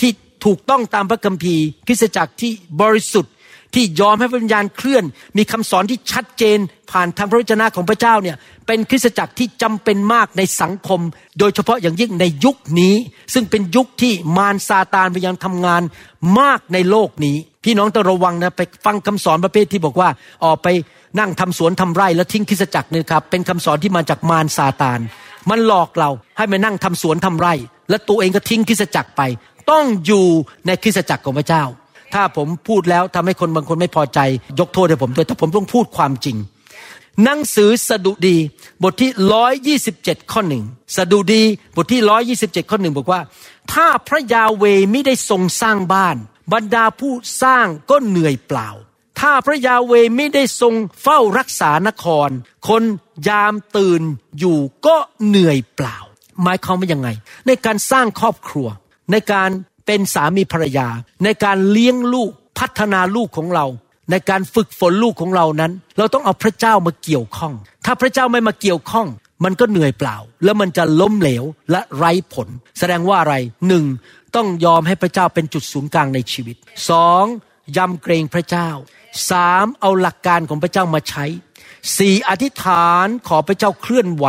[0.00, 0.10] ที่
[0.44, 3.32] ถูกต้องตามพระคัมภีร์ คริสตจักรที่บริสุทธิ์
[3.74, 5.04] ที่ยอมให้พระวิญญาณเคลื่อน
[5.36, 6.58] มีคำสอนที่ชัดเจน
[6.90, 8.36] ผ่านทางพระวจนะของพระเจ้าเนี่ย
[8.66, 11.00] เป็นคริสตจักรที่จำเป็นมากในสังคม
[11.38, 12.94] โดยเฉพาะอย่างยิ่งในยุคนี้
[13.34, 15.82] ซึ่งเป็นยุคที่มารซาตานพยายามทำงาน
[16.38, 17.36] มากในโลกนี้
[17.66, 20.08] พี่น้องต้องระวังนะไปฟังคำสอนประเภทที่บอกว่า
[20.44, 20.68] ออกไป
[21.20, 25.00] นั่งทำสวนทำไร่แล้วทิ้งคริสจักรเนี่ยครับเป็นคำสอนที่มาจากมารซาตาน
[25.50, 27.54] มันหลอกเราให้มานั่งทำสวนทำไร่
[27.90, 29.22] และตัวเองก็ทิ้งคริสจักรไป
[29.70, 30.26] ต้องอยู่
[30.66, 31.64] ในคริสจักรของพระเจ้า
[32.14, 34.20] ถ้าผมพูดแล้วทำให้คนบางคนไม่พอใจ
[34.60, 36.36] ยกโทษให้ผมด้วยแต่ผมต้องพูดความจริง
[37.24, 38.36] หนังสือสดุดี
[38.82, 40.62] บทที่ร้อยยี่สิบเจ็ดข้อหนึ่ง
[40.96, 41.42] สดุดี
[41.76, 43.20] บทที่ร้อยยี่สิบเจ็ดข้อหนึ่งบอกว่า
[43.72, 46.16] ถ้าพระยาเวไม่ได้ทรงสร้างบ้าน
[46.52, 48.68] บรรดาผู้สร้างก็เหนื่อยเปล่า
[49.20, 52.28] ถ้าพระยาเวไม่ได้ทรงเฝ้ารักษานคร
[52.68, 52.82] คน
[53.28, 54.02] ยามตื่น
[54.38, 55.96] อยู่ก็เหนื่อยเปล่า
[56.42, 57.08] หมายความว่ายังไง
[57.46, 58.68] ในการสร้างครอบครัว
[59.12, 59.50] ในการ
[59.86, 60.88] เป็นสามีภรรยา
[61.24, 63.66] ในการเลี้ยงลูกพัฒนาลูกของเรา
[64.10, 69.06] ในการฝึกฝนลูกของเรานั้น เราต้องเอาพระเจ้ามาเกี่ยวข้อง ถ้าพระเจ้าไม่มาเกี่ยวข้อง
[69.44, 73.34] มันก็เหนื่อยเปล่า แล้วมันจะล้มเหลวและไร้ผล แสดงว่าอะไร
[73.68, 73.84] หนึ่ง
[74.36, 76.56] ต้องยอมให้พระเจ้าเป็นจุดศูนย์กลางในชีวิต
[76.90, 77.24] สอง
[77.76, 78.68] ยำเกรงพระเจ้า
[79.30, 81.24] สามเอาหลักการของพระเจ้ามาใช้
[81.98, 84.26] สี่อธิษฐานขอพระเจ้าเคลื่อนไหว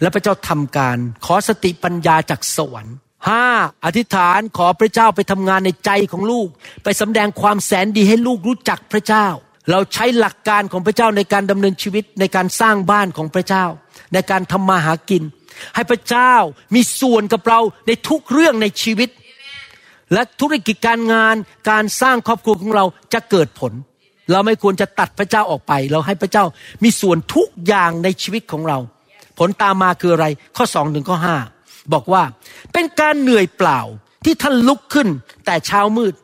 [0.00, 2.96] และพระเจ้าทำการ ขอสติปัญญาจากสวรรค์
[3.28, 3.46] ห้า
[3.84, 6.48] อธิษฐานขอพระเจ้าไปทำงานในใจของลูก
[6.84, 9.26] ไปสำแดงความแสนดีให้ลูกรู้จักพระเจ้า
[9.70, 13.64] เราใช้หลักการของพระเจ้าในการดำเนินชีวิตในการสร้างบ้านของพระเจ้า
[14.12, 15.22] ในการทำมาหากิน
[15.74, 16.34] ให้พระเจ้า
[16.74, 19.08] มีส่วนกับเราในทุกเรื่องในชีวิต
[20.12, 21.34] และธุรกิจการงาน
[21.70, 23.72] การสร้างครอบครัวของเราจะเกิดผล
[24.32, 26.44] เราไม่ควรจะตัดพระเจ้าออกไป เราให้พระเจ้า
[26.84, 28.78] มีส่วนทุกอย่างในชีวิตของเรา
[29.38, 30.26] ผลตามมาคืออะไร
[30.56, 31.36] ข้อสองถึงข้อห้า
[31.92, 32.22] บอกว่า
[32.72, 33.80] เป็นการเหนื่อยเปล่า
[34.24, 35.08] ที่ท่านลุกขึ้น
[35.46, 36.14] แต่เช้ามืด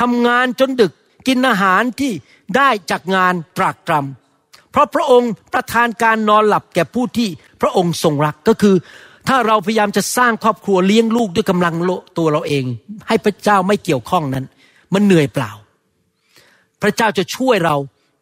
[0.00, 0.92] ทำงานจนดึก
[1.26, 2.12] กินอาหารที่
[2.56, 7.28] ได้จากงานตรากตรำเพราะพระองค์ประทานการนอนหลับแก่ผู้ที่
[7.60, 8.76] พระองค์ทรงรักก็คือ
[9.28, 11.74] ถ้าเราพยายามจะสร้างครอบครัวเลี้ยงลูกด้วยกำลัง
[12.18, 12.64] ตัวเราเอง
[13.08, 14.44] ให้พระเจ้าไม่เกี่ยวข้องนั้น
[14.94, 15.50] มันเหนื่อยเปล่า
[16.82, 17.76] พระเจ้าจะช่วยเรา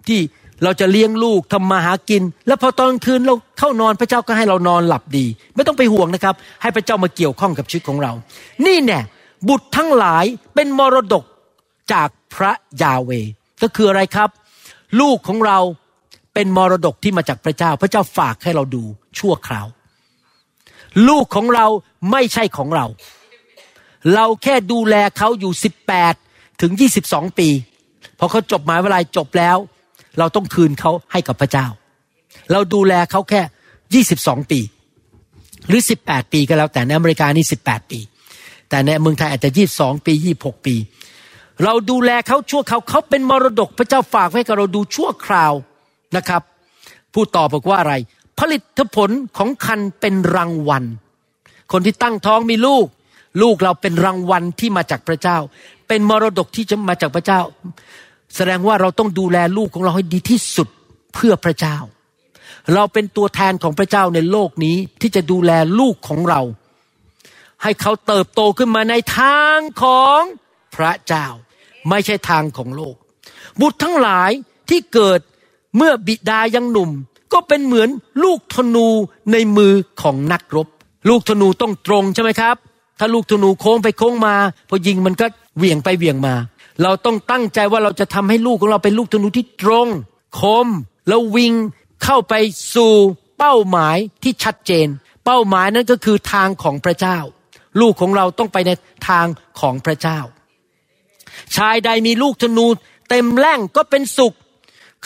[0.09, 0.20] ที่
[0.64, 8.12] เราจะเลี้ยงลูกทำมาหากิน แล้วพอตอนคืนเราเข้านอนพระเจ้าก็ให้เรานอนหลับดี ไม่ต้องไปห่วงนะครับ ให้พระเจ้ามาเกี่ยวข้องกับชีวิตของเรา
[8.66, 9.00] นี่แน่
[9.48, 10.24] บุตรทั้งหลาย
[10.55, 11.24] เป็นมรดก
[11.92, 13.11] จากพระยาเว
[13.62, 14.28] ก็คืออะไรครับ
[15.00, 15.59] ลูกของเรา
[16.34, 18.82] เป็นมรดกที่มาจากพระเจ้า พระเจ้าฝากให้เราดู
[19.18, 19.66] ชั่วคราว
[21.09, 21.66] ลูกของเรา
[22.11, 22.86] ไม่ใช่ของเรา
[24.14, 26.14] เราแค่ดูแลเขาอยู่สิบแปด
[26.61, 27.49] ถึงยี่สิบสองปี
[28.18, 29.57] พอเขาจบหมายเวลาจบแล้ว
[30.18, 31.66] เราต้องคืนเขาให้กับพระเจ้า
[32.53, 33.40] เราดูแลเขาแค่
[33.95, 34.61] ยี่สิบสองปี
[35.68, 38.01] หรือสิบแปดปีก็แล้วแต่ในอเมริกานี่สิบแปดปี
[38.68, 40.74] แต่ในเมืองไทยอาจจะยี่สองปียี่หกปี
[41.64, 45.53] เราดูแลเขาชั่วเขาเขาเป็นมรดกพระเจ้าฝากให้กับเราดูชั่วคราว
[46.16, 46.43] นะครับ
[47.12, 47.95] ผู้ตอบบอกว่าอะไร
[48.39, 50.85] ผลิตผลของคันเป็นรางวัล
[51.72, 52.87] คนที่ตั้งท้องมีลูก
[53.43, 55.39] ลูกเราเป็นรางวัลที่มาจากพระเจ้า
[55.89, 57.41] เป็นมรดกที่จะมาจากพระเจ้า
[58.37, 60.68] แสดงว่าเราต้องดูแลลูกของเราให้ดีที่สุด
[61.14, 61.76] เพื่อพระเจ้า
[62.74, 66.41] เราเป็นตัวแทนของพระเจ้าในโลกนี้ที่จะดูแลลูกของเรา
[67.62, 70.20] ให้เขาเติบโตขึ้นมาในทางของ
[70.76, 71.26] พระเจ้า
[71.89, 72.97] ไม่ใช่ทางของโลก
[73.61, 74.30] บุตรทั้งหลาย
[74.68, 75.20] ที่เกิด
[75.76, 76.91] เมื่อบิดายังหนุ่ม
[77.33, 77.89] ก็เป็นเหมือน
[78.24, 78.89] ลูกธนู
[79.33, 79.72] ในมือ
[80.03, 80.68] ของนักรบ
[81.09, 82.57] ลูกธนูต้องตรงใช่ไหมครับ
[82.99, 84.35] ถ้าลูกธนูโค้งไปโค้งมา
[84.68, 85.26] พอยิงมันก็
[85.57, 86.35] เหวี่ยงไปเหวี่ยงมา
[86.83, 89.89] เราต้องตั้งใจว่าเราจะทำให้ลูกของเราเป็นลูกธนูที่ตรง
[90.41, 90.66] คม
[91.09, 91.53] แล้ววิ่ง
[92.05, 92.35] เข้าไป
[92.74, 92.95] สู่
[93.39, 94.87] เป้าหมายที่ชัดเจน
[95.24, 97.18] เป้าหมายนั้นก็คือทางของพระเจ้า
[97.80, 98.70] ลูกของเราต้องไปใน
[99.09, 99.26] ทาง
[99.61, 100.18] ของพระเจ้า
[101.57, 102.66] ชายใดมีลูกธนู
[103.09, 104.35] เต็มแร่งก็เป็นสุข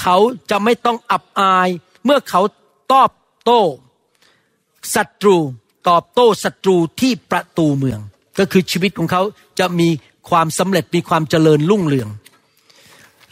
[0.01, 0.17] เขา
[0.51, 1.69] จะไม่ต้องอับอาย
[2.07, 2.43] เมื่อเขา
[2.93, 3.11] ตอบ
[3.45, 3.63] โต้
[4.95, 5.37] ศัตรู
[5.89, 8.01] ตอบโต้ศัตรูที่ประตูเมือง
[8.39, 9.23] ก็คือชีวิตของเขา
[9.59, 9.89] จะมี
[10.31, 12.09] ความสำเร็จมีความเจริญรุ่งเรือง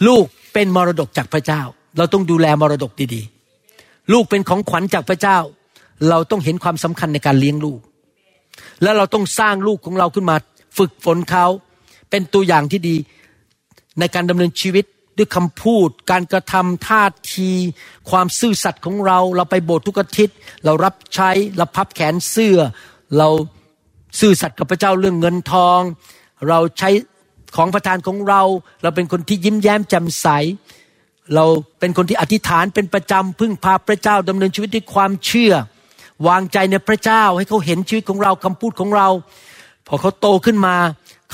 [0.06, 1.62] ลูกเป็นมรดกจากพระเจ้า
[1.98, 5.38] เราต้องดูแลมรดกดีๆ ลูกเป็นของขวัญจากพระเจ้า
[6.08, 7.80] เราต้องเห็นความสำคัญในการเลี้ยงลูก
[8.82, 10.36] แล้วเราต้องสร้างลูกของเราขึ้นมา
[10.78, 11.46] ฝึกฝนเขา
[12.10, 12.96] เป็นตัวอย่างที่ดี
[13.98, 14.84] ในการดำเนินชีวิต
[15.16, 17.04] ด้วยคำพูด การกระทำท่า
[17.34, 17.50] ที
[18.10, 22.58] ความซื่อสัตย์ของเรา เราไปโบสถ์ทุกอาทิตย์ เรารับใช้ เราพับแขนเสื้อ
[23.18, 23.28] เรา
[24.20, 25.80] ซื่อสัตย์กับพระเจ้าเรื่องเงินทอง
[26.48, 26.90] เราใช้
[27.56, 28.42] ของประทานของเรา
[28.82, 30.26] เราเป็นคนที่ยิ้มแย้มแจ่มใส
[31.34, 31.44] เรา
[31.80, 35.52] เป็นคนที่อธิษฐานเป็นประจำพึ่งพาพระเจ้าดำเนินชีวิตด้วยความเชื่อ
[36.28, 39.08] วางใจในพระเจ้าให้เขาเห็นชีวิตของเราคำพูดของเรา
[39.86, 40.76] พอเขาโตขึ้นมา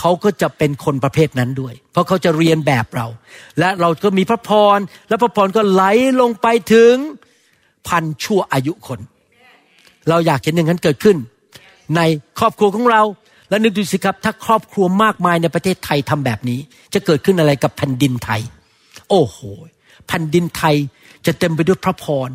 [0.01, 3.07] เขาก็จะเป็นคนประเภทนั้นด้วย เพราะเขาจะเรียนแบบเรา
[3.59, 4.79] และเราก็มีพระพร
[5.09, 5.83] และพระพรก็ไหล
[6.21, 6.95] ลงไปถึง
[7.89, 9.01] พันชั่วอายุคน
[10.09, 11.17] เราอยากเห็นอย่างนั้นเกิดขึ้น
[11.97, 12.01] ใน
[12.39, 13.03] ครอบครัวของเรา
[13.51, 16.61] และนึกดูสิครับ ถ้าครอบครัวมากมายในประเทศไทยทำแบบนี้
[16.95, 18.41] จะเกิดขึ้นอะไรกับแผ่นดินไทย
[19.11, 19.39] โอ้โห
[20.07, 20.77] แผ่นดินไทย
[21.27, 22.31] จะเต็มไปด้วยพระพร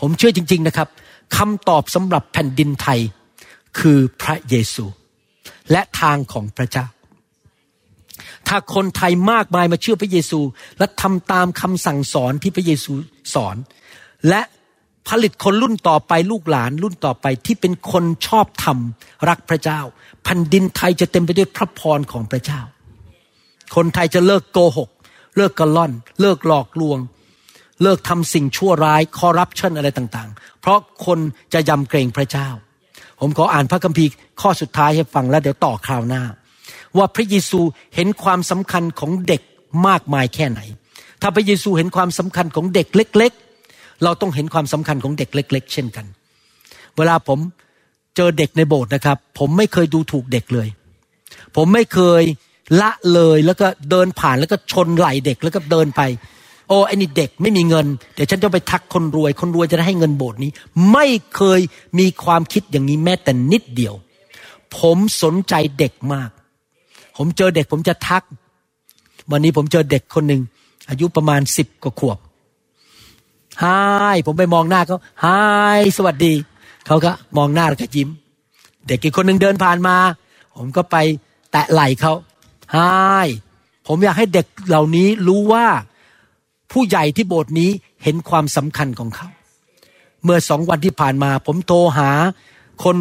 [0.00, 0.88] ผมเชื่อจริง ๆนะครับ
[1.36, 2.98] คำตอบสำหรับแผ่นดินไทย
[3.78, 4.84] คือพระเยซู
[5.72, 6.86] และทางของพระเจ้า
[8.48, 10.40] ถ้าคนไทยมากมายมาเชื่อพระเยซู
[10.78, 12.92] และทำตามคำสั่งสอนที่พระเยซู
[13.34, 13.56] สอน
[14.28, 14.40] และ
[15.08, 18.78] ผลิตคนรุ่นต่อไปลูกหลานรุ่นต่อไปที่เป็นคนชอบธรรม
[19.28, 19.80] รักพระเจ้า
[20.24, 22.60] แผ่นดินไทยจะเต็มไปด้วยพระพรของพระเจ้า
[23.76, 24.88] คนไทยจะเลิกโกหก
[25.36, 26.98] เลิกกระล่อน เลิกหลอกลวง
[27.82, 31.18] เลิกทำสิ่งชั่วร้ายคอร์รัปชันอะไรต่างๆ เพราะคน
[31.54, 32.48] จะยำเกรงพระเจ้า
[33.20, 34.10] ผมขออ่านพระคัมภีร์
[34.40, 36.22] ข้อสุดท้ายให้ฟังแล้วเดี๋ยวต่อคราวหน้า
[36.96, 37.60] ว่าพระเยซู
[37.94, 39.42] เห็นความสำคัญของเด็ก
[39.86, 40.60] มากมายแค่ไหน
[41.22, 43.32] ถ้าพระเยซูเห็นความสำคัญของเด็กเล็ก
[43.68, 46.06] ๆ เราต้องเห็นความสำคัญของเด็กเล็ก ๆ เช่นกัน
[46.96, 47.38] เวลาผม
[48.16, 50.68] เจอเด็กในโบสถ์นะครับ ผมไม่เคยดูถูกเด็กเลย
[51.56, 52.22] ผมไม่เคย
[52.80, 56.02] ละเลยแล้วก็เดินผ่านแล้วก็ชนไหล่เด็กแล้วก็เดินไป
[56.68, 60.50] โอ้ไอ้นี่เด็กไม่มีเงิน เดี๋ยวฉันจะไปทักคนรวย คนรวยจะได้ให้เงินโบสถ์นี้
[60.92, 61.60] ไม่เคย
[61.98, 63.94] มีความคิดอย่างนี้แม้แต่นิดเดียว
[64.78, 66.30] ผมสนใจเด็กมาก
[67.16, 68.22] ผมเจอเด็กผมจะทัก
[69.30, 70.42] วันนี้ผมเจอเด็กคนหนึ่ง
[70.90, 72.18] อายุประมาณสิบกว่าขวบ
[73.62, 73.80] ฮา
[74.14, 75.40] ยผมไปมองหน้าเขาฮา
[75.78, 76.32] ยสวัสดี
[76.86, 78.08] เขาก็มองหน้าแล้วก็ยิ้ม
[78.88, 79.96] เด็กอีกคนหนึ่งเดินผ่านมา
[80.56, 80.96] ผมก็ไป
[81.52, 82.12] แตะไหล่เขา
[82.76, 83.28] ฮาย
[83.86, 85.66] ผมอยากให้เด็กเหล่านี้รู้ว่า
[86.76, 87.70] ผู้ใหญ่ที่โบสถ์นี้
[88.02, 89.28] เห็นความสำคัญของเขา
[90.24, 92.10] เมื่อสองวันที่ผ่านมา ผมโทรหา
[92.84, 92.96] คน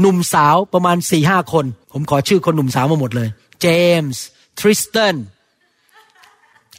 [0.00, 3.28] หนุ่มสาวประมาณสี่ห้าคน ผมขอชื่อคนหนุ่มสาวมาหมดเลย
[3.60, 3.66] เจ
[4.02, 4.24] มส์
[4.60, 5.14] ทริสตัน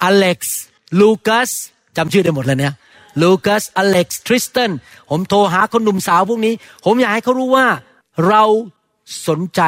[0.03, 0.59] อเล็กซ์
[0.99, 1.49] ลูคัส
[1.97, 2.73] จำชื่อได้หมดเลยเนี่ย
[3.21, 4.71] ลูคัสอเล็กซ์ทริสตัน
[5.09, 6.53] ผมโทรหาคนหนุ่มสาวพวกนี้
[6.85, 7.67] ผมอยากให้เขารู้ว่า
[8.27, 8.43] เรา
[9.27, 9.61] สนใจ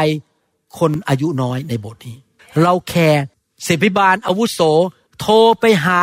[0.79, 2.15] คนอายุน้อยในโบสถ์นี้
[2.63, 3.23] เราแคร์
[3.67, 4.59] ศิษยาภิบาลอาวุโส
[5.19, 5.99] โทรไปหา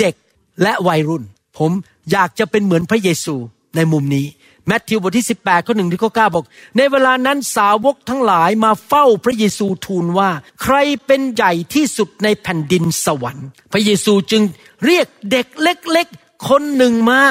[0.00, 0.14] เด็ก
[0.62, 1.22] และวัยรุ่น
[1.58, 1.70] ผม
[2.12, 3.34] อยากจะเป็นเหมือนพระเยซู
[3.76, 4.26] ในมุมนี้
[4.66, 6.44] แมทธิวบทที่ 18ข้อหนึ่งที่ข้อ9บอก
[6.76, 10.30] ในเวลานั้นสาวกทั้งหลายมาเฝ้าพระเยซูทูลว่า
[10.62, 10.76] ใคร
[11.06, 14.42] เป็นใหญ่ที่สุดในแผ่นดินสวรรค์ พระเยซูจึง
[14.84, 17.22] เรียกเด็กเล็กๆ คนหนึ่งมา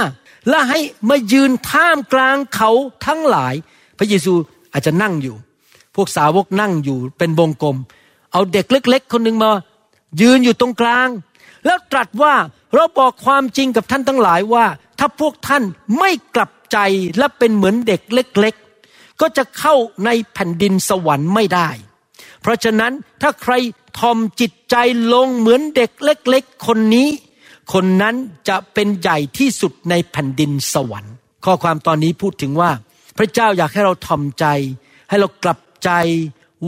[0.50, 0.80] และให้
[1.10, 2.72] มายืนท่ามกลางเขา
[3.06, 3.54] ทั้งหลาย
[3.98, 4.34] พระเยซู
[4.74, 5.36] อาจจะนั่งอยู่
[5.96, 7.78] พวกสาวกนั่งอยู่เป็นวงกลม
[8.32, 9.52] เอาเด็กเล็ก ๆ คนหนึ่งมา
[10.22, 11.08] ยืนอยู่ตรงกลาง
[11.66, 12.34] แล้วตรัสว่า
[12.76, 14.66] เราบอกความจริงกับท่านทั้งหลายว่า
[15.00, 15.64] ถ้าพวกท่าน
[16.00, 16.78] ไม่กลับใจ
[17.18, 18.56] และเป็นเหมือนเด็กเล็ก
[18.88, 21.70] ๆ ก็จะเข้าในแผ่นดินสวรรค์ไม่ได้
[22.42, 23.54] เพราะฉะนั้นถ้าใคร
[24.00, 24.76] ทอมจิตใจ
[25.14, 27.08] ลงเหมือนเด็กเล็ก ๆ คนนี้
[27.74, 28.16] คนนั้น
[28.50, 31.14] จะเป็นใหญ่ที่สุดในแผ่นดินสวรรค์
[31.46, 32.72] ข้อความตอนนี้พูดถึงว่า
[33.18, 34.46] พระเจ้าอยากให้เราทอมใจ
[35.10, 35.92] ให้เรากลับใจ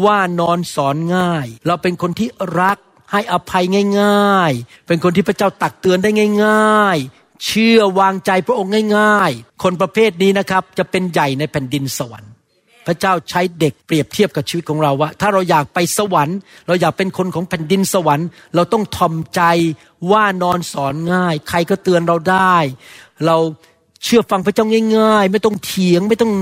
[0.06, 2.30] ว่านอนสอนง่าย เราเป็นคนที่
[2.62, 2.78] รัก
[3.12, 3.64] ให้อภัย
[4.02, 6.10] ง่าย ๆ เป็นคนที่พระเจ้าตักเตือนได้
[6.46, 12.32] ง่าย ๆ เชื่อวางใจพระองค์ง่าย ๆ คนประเภทนี้นะครับจะเป็นใหญ่ในแผ่นดินสวรรค์
[12.88, 16.38] พระเจ้าใช้เด็กเปรียบเทียบกับชีวิตของเราว่า ถ้าเราอยากไปสวรรค์
[16.68, 19.42] เราอยากเป็นคนของแผ่นดินสวรรค์ เราต้องทอมใจ
[20.12, 22.56] ว่านอนสอนง่าย ใครก็เตือนเราได้
[23.26, 23.38] เรา
[24.04, 24.66] เชื่อฟังพระเจ้า
[24.98, 26.34] ง่าย ๆ ไม่ต้องเถียงไม่ต้อง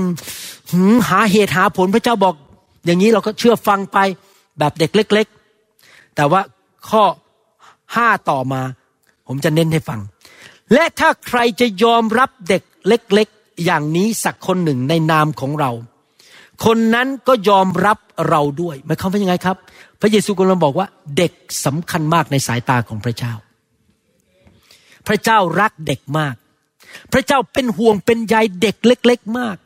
[0.72, 0.74] ห
[1.08, 2.34] หาเหตุหาผลพระเจ้าบอก
[2.86, 3.98] อย่างนี้เราก็เชื่อฟังไป
[4.58, 5.26] แบบเด็กเล็ก
[5.72, 6.40] ๆ แต่ว่า
[6.90, 7.04] ข้อ
[7.96, 8.62] ห้าต่อมา
[9.26, 10.00] ผมจะเน้นให้ฟัง
[10.72, 15.70] และถ้าใครจะยอมรับเด็กเล็ก ๆ อย่างนี้สักคนหนึ่งในนามของเรา
[16.64, 19.56] คนนั้นก็ยอมรับเราด้วยหมายความว่ายังไงครับ
[20.00, 21.32] พระเยซูกำลังบอกว่าเด็ก
[21.64, 23.32] สำคัญมากในสายตาของพระเจ้า
[25.06, 26.34] พระเจ้ารักเด็กมาก
[27.12, 29.56] พระเจ้าเป็นห่วงเป็นใยเด็กเล็ก ๆ มาก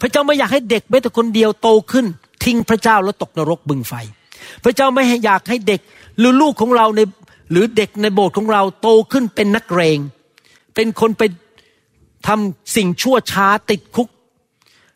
[0.00, 2.06] พระเจ้าไม่อยากให้เด็กแม้แต่คนเดียวโตขึ้น
[2.44, 3.94] ทิ้งพระเจ้าแล้วตกนรกบึงไฟ
[4.64, 5.80] พระเจ้าไม่อยากให้เด็ก
[6.18, 7.00] หรือลูกของเราใน
[7.50, 9.98] หรือเด็กในโบสถ์ของเราโตขึ้นเป็นนักเรง
[10.74, 11.22] เป็นคนไป
[12.26, 14.08] ทำสิ่งชั่วช้าติดคุก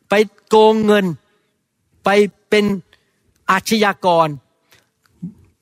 [0.08, 0.14] ไป
[0.48, 1.04] โกงเงิน
[2.04, 2.08] ไป
[2.50, 2.64] เป็น
[3.50, 4.28] อาชญากร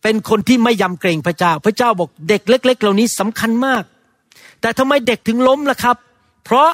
[0.03, 3.82] เป็นคนที่ไม่ยำเกรงพระเจ้า พระเจ้าบอกเด็กเล็ก ๆ เหล่านี้สำคัญมาก
[4.61, 5.97] แต่ทำไมเด็กถึงล้มล่ะครับ
[6.45, 6.70] เพราะ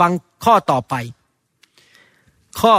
[0.00, 0.12] ฟัง
[0.44, 0.94] ข้อต่อไป
[2.60, 2.74] ข้อ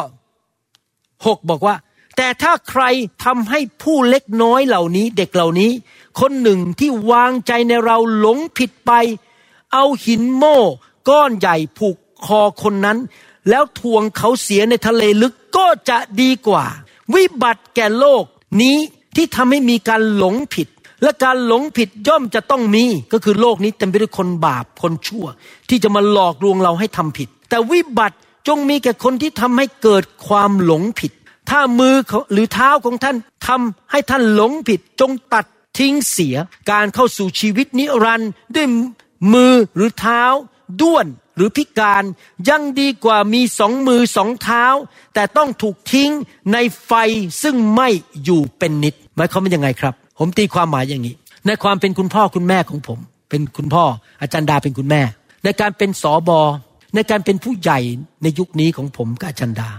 [1.25, 1.75] หกบอกว่า
[2.18, 2.84] แต่ถ้าใคร
[3.24, 5.72] ทำให้ผู้เล็กน้อยเหล่านี้ เด็กเหล่านี้
[6.20, 8.91] คนหนึ่งที่วางใจในเราหลงผิดไป
[9.74, 10.59] เอาหินโม่
[11.09, 12.97] ก้อนใหญ่ผูกคอคนนั้น
[13.49, 16.66] แล้วทวงเขาเสียในทะเลลึกก็จะดีกว่า
[17.14, 18.24] วิบัติแก่โลก
[18.61, 18.78] นี้
[19.16, 20.68] ที่ทำให้มีการหลงผิด
[21.03, 25.26] และการหลงผิดย่อมจะต้องมีก็คือโลกนี้เต็มไปด้วยคนบาปคนชั่ว
[25.70, 31.11] ที่จะมาหลอกลวงเราให้ทำผิด แต่วิบัติจงมีแก่คนที่ทำให้เกิดความหลงผิด
[31.50, 31.96] ถ้ามือ
[32.34, 33.16] หรือเท้าของท่าน
[33.48, 35.46] ทำให้ท่านหลงผิดจงตัด
[35.78, 36.36] ทิ้งเสีย
[36.72, 38.68] การเข้าสู่ชีวิตนิรันด์ด้วย
[39.34, 40.24] มือหรือเท้า
[40.82, 42.04] ด้วนหรือพิการ
[42.50, 44.66] ยังดีกว่ามีสองมือสองเท้า
[45.14, 46.12] แต่ต้องถูกทิ้ง
[46.54, 46.91] ในไฟ
[47.44, 47.89] ซึ่งไม่
[48.24, 51.16] อยู่เป็นนิดหมายความว่ายังไงครับ ผมตีความหมายอย่างนี้
[51.48, 53.84] ในความเป็นคุณพ่อคุณแม่ของผม เป็นคุณพ่อ
[54.22, 55.02] อาจารย์ดาเป็นคุณแม่
[55.44, 56.39] ในการเป็นสอบอ
[56.96, 57.80] ในการเป็นผู้ใหญ่
[58.24, 59.70] ในยุคนี้ของผมกับอาจารย์ดา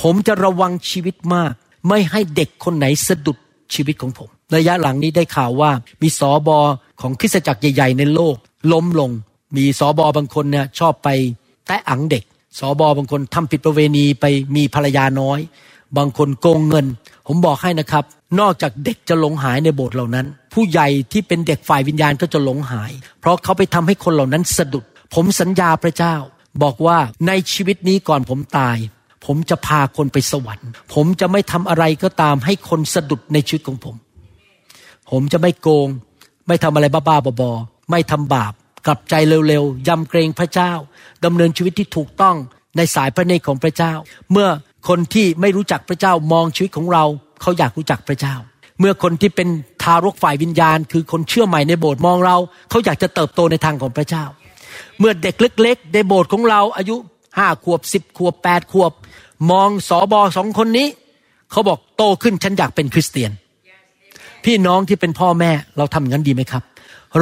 [0.00, 1.52] ผมจะระวังชีวิตมาก
[1.88, 3.38] ไม่ให้เด็กคนไหนสะดุด
[3.74, 5.70] ชีวิตของผม ระยะหลังนี้ได้ข่าวว่า
[6.02, 6.58] มีสอบอ
[7.00, 8.36] ของคริสตจักรใหญ่ ๆ ในโลก
[8.72, 9.10] ล้มลง
[9.56, 11.08] มีสอบอบางคนเนี่ยชอบไป
[11.66, 12.24] แตะอังเด็ก
[12.58, 14.24] สอบอบางคนทำผิดประเวณีไป
[14.56, 15.40] มีภรรยาน้อย
[15.96, 16.86] บางคนโกงเงิน
[17.26, 18.04] ผมบอกให้นะครับ
[18.40, 24.84] นอกจากเด็กจะหลงหายในโบสถ์เหล่านั้น ผู้ใหญ่ที่เป็นเด็กฝ่ายวิญญาณก็จะหลงหาย เพราะเขาไปทำให้คนเหล่านั้นสะดุด
[25.14, 26.14] ผมสัญญาพระเจ้า
[26.62, 28.76] บอกว่าในชีวิตนี้ก่อนผมตาย
[29.26, 33.94] ผมจะพาคนไปสวรรค์ ผมจะไม่ทำอะไรก็ตามให้คนสะดุดในชีวิตของผม
[35.10, 35.88] ผมจะไม่โกง
[36.48, 38.52] ไม่ทำอะไรบ้าๆบอๆไม่ทำบาป
[38.86, 39.14] กลับใจ
[39.48, 40.72] เร็วๆยำเกรงพระเจ้า
[41.24, 42.36] ดำเนินชีวิตที่ถูกต้อง
[42.76, 43.92] ในสายพระเนตรของพระเจ้า
[44.32, 44.48] เมื่อ
[44.88, 47.04] คนที่ไม่รู้จักพระเจ้ามองชีวิตของเรา
[47.40, 48.34] เขาอยากรู้จักพระเจ้า
[48.80, 49.48] เมื่อคนที่เป็น
[49.82, 52.36] ทารกฝ่ายวิญญาณ คือคนเชื่อใหม่ในโบสถ์มองเรา
[52.70, 54.24] เขาอยากจะเติบโตในทางของพระเจ้า
[54.98, 56.96] เมื่อเด็กเล็ก ๆ ในโบสถ์ของเราอายุ
[57.38, 58.92] ห้าขวบสิบขวบแปดขวบ
[59.50, 60.88] มองสอบอสองคนนี้
[61.50, 63.30] เขาบอกโตขึ้นฉันอยากเป็นคริสเตียน
[64.44, 66.62] พี่น้องที่เป็นพ่อแม่เราทำอย่างนั้นดีไหมครับ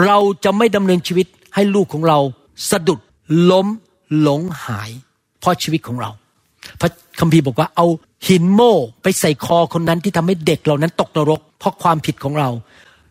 [0.05, 2.19] เราจะไม่ดำเนินชีวิตให้ลูกของเรา
[2.71, 3.01] สะดุด
[3.51, 3.67] ล้ม
[4.21, 4.91] หลงหาย
[5.41, 6.11] เพราะชีวิตของเรา
[6.81, 6.91] พระ
[7.21, 7.87] คัมภีร์บอกว่าเอา
[8.29, 12.49] หินโม่ไปใส่คอคนนั้นที่ทำให้เด็กเหล่านั้นตกนรก เพราะความผิดของเรา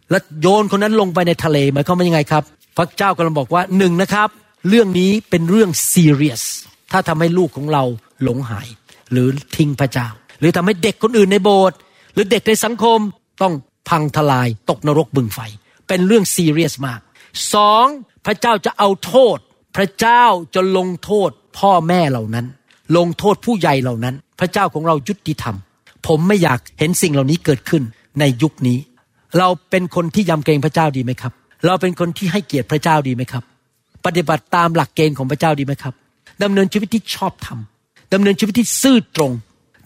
[0.10, 2.43] แล้วโยนคนนั้นลงไปในทะเลหมายความว่ายังไงครับ
[2.78, 4.30] พระเจ้ากำลังบอกว่าหนึ่งนะครับ
[4.70, 6.43] เรื่องนี้เป็นเรื่องซีเรียส
[6.91, 7.84] ถ้าทำให้ลูกของเรา
[8.24, 8.68] หลงหาย
[9.12, 10.08] หรือทิ้งพระเจ้า
[10.39, 11.78] หรือทำให้เด็กคนอื่นในโบสถ์
[12.14, 12.99] หรือเด็กในสังคม
[13.41, 13.53] ต้อง
[13.89, 15.39] พังทลายตกนรกบึงไฟ
[15.88, 16.99] เป็นเรื่องซีเรียสมาก
[17.53, 17.86] สอง
[18.26, 19.38] พระเจ้าจะเอาโทษ
[19.76, 20.24] พระเจ้า
[20.55, 22.45] จะลงโทษพ่อแม่เหล่านั้น
[22.97, 25.55] ลงโทษผู้ใหญ่เหล่านั้น พระเจ้าของเรายุติธรรม
[26.08, 27.84] ผมไม่อยากเห็นสิ่งเหล่านี้เกิดขึ้น
[28.20, 28.78] ในยุคนี้
[29.38, 31.34] เราเป็นคนที่ยำเกรงพระเจ้าดีไหมครับ
[31.66, 33.43] เราเป็นคนที่ให้เกียรติพระเจ้าดีไหมครับ
[34.05, 35.93] ปฏิบัติตามหลักเกณฑ์ของพระเจ้าดีไหมครับ
[36.43, 37.60] ดำเนินชีวิตที่ชอบธรรม
[38.14, 39.32] ดำเนินชีวิตที่ซื่อตรง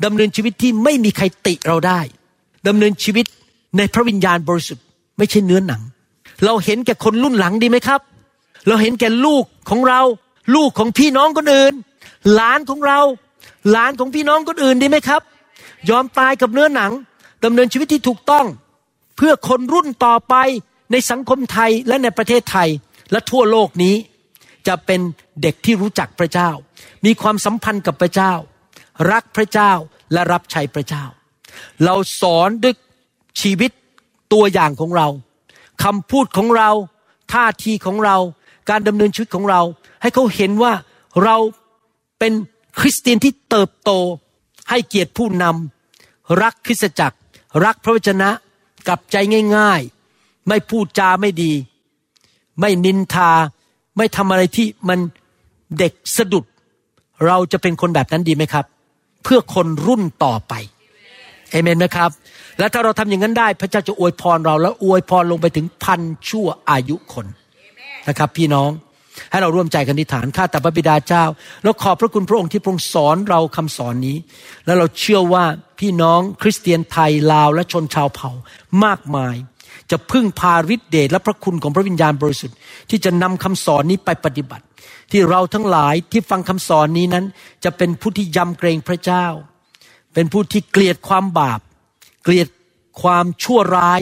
[0.06, 2.00] ดำเนินชีวิตที่ไม่มีใครติเราได้
[2.68, 3.26] ดำเนินชีวิต
[3.78, 4.86] ในพระวิญญาณบริสุทธิ์
[5.18, 5.82] ไม่ใช่เนื้อหนัง
[6.46, 8.02] เราเห็นแก่คนรุ่นหลังดีไหมครับ
[8.68, 10.02] เราเห็นแก่ลูกของเรา
[10.56, 11.74] ลูกของพี่น้องคนอื่น
[12.34, 13.00] หลานของเรา
[13.72, 15.22] หลานของพี่น้องคนอื่นดีไหมครับ
[15.90, 16.92] ยอมตายกับเนื้อหนัง
[17.44, 18.46] ดำเนินชีวิตที่ถูกต้อง
[19.18, 20.36] เพื่อคนรุ่นต่อไป
[20.92, 22.70] ในสังคมไทยและในประเทศไทย
[23.12, 23.96] และทั่วโลกนี้
[24.68, 25.00] จะเป็น
[25.42, 26.50] เด็กที่รู้จักพระเจ้า
[27.06, 28.34] มีความสัมพันธ์กับพระเจ้า
[29.12, 29.72] รักพระเจ้า
[30.14, 31.04] และรับใช้พระเจ้า
[31.86, 32.76] เราสอนด้วย
[33.42, 33.72] ชีวิต
[34.34, 35.08] ตัวอย่างของเรา
[35.84, 36.70] คำพูดของเรา
[37.34, 38.18] ท่าทีของเรา
[38.70, 39.62] การดำเนินชีวิตของเรา
[40.02, 40.74] ให้เขาเห็นว่า
[41.24, 41.38] เรา
[42.20, 42.34] เป็น
[42.80, 43.92] คริสเตียนที่เติบโต
[44.70, 47.18] ให้เกียรติผู้นำรักคริสตจักร
[47.66, 48.30] รักพระวจนะ
[48.88, 49.16] กลับใจ
[49.58, 49.82] ง่าย
[50.14, 51.54] ๆ ไม่พูดจาไม่ดี
[52.60, 53.32] ไม่นินทา
[53.98, 55.00] ไม่ทำอะไรที่มัน
[55.80, 56.46] เด็กสะดุด
[57.28, 58.66] เราจะเป็นคนแบบนั้นดีไหมครับ
[59.24, 60.54] เพื่อคนรุ่นต่อไป
[61.52, 62.10] เอเมนไหมครับ
[62.60, 67.26] และถ้าเราทำอย่างนั้นได้ พระเจ้าจะอวยพรเรา แล้วอวยพรลงไปถึงพันชั่วอายุคน
[68.08, 68.70] นะครับ พี่น้อง
[69.32, 71.24] ให้เราร่วมใจกันอธิษฐานข้าแต่พระบิดาเจ้า
[71.64, 74.18] แล้วขอบพระคุณพระองค์ที่พระองค์สอนเราคำสอนนี้
[74.66, 75.44] แล้วเราเชื่อว่า
[75.80, 78.32] พี่น้องคริสเตียนไทยลาวและชนชาวเผ่า
[78.86, 79.36] มากมาย
[79.92, 82.58] จะพึ่งพาฤทธิเดชและพระคุณของพระวิญญาณบริสุทธิ์
[82.90, 84.64] ที่จะนำคำสอนนี้ไปปฏิบัติ
[85.12, 87.26] ที่เราทั้งหลายที่ฟังคำสอนนี้นั้น
[87.64, 89.26] จะเป็นผู้ที่ยำเกรงพระเจ้า
[90.14, 91.60] เป็นผู้ที่เกลียดความบาป
[92.24, 92.48] เกลียด
[93.02, 94.02] ความชั่วร้าย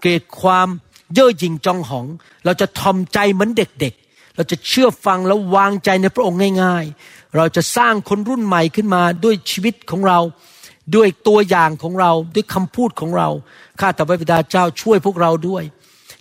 [0.00, 0.68] เกลียดความ
[1.14, 2.06] เย่อหยิ่งจองหอง
[2.44, 10.18] เราจะทอมใจเหมือนเด็กๆ เราจะเชื่อฟังและวางใจในพระองค์ง่าย ๆ เราจะสร้างคนรุ่นใหม่ขึ้นมาด้วยชีวิตของเรา
[10.96, 13.28] ด้วยตัวอย่างของเรา ด้วยคำพูดของเรา
[13.80, 15.62] ข้าแต่พระบิดาเจ้าช่วยพวกเราด้วย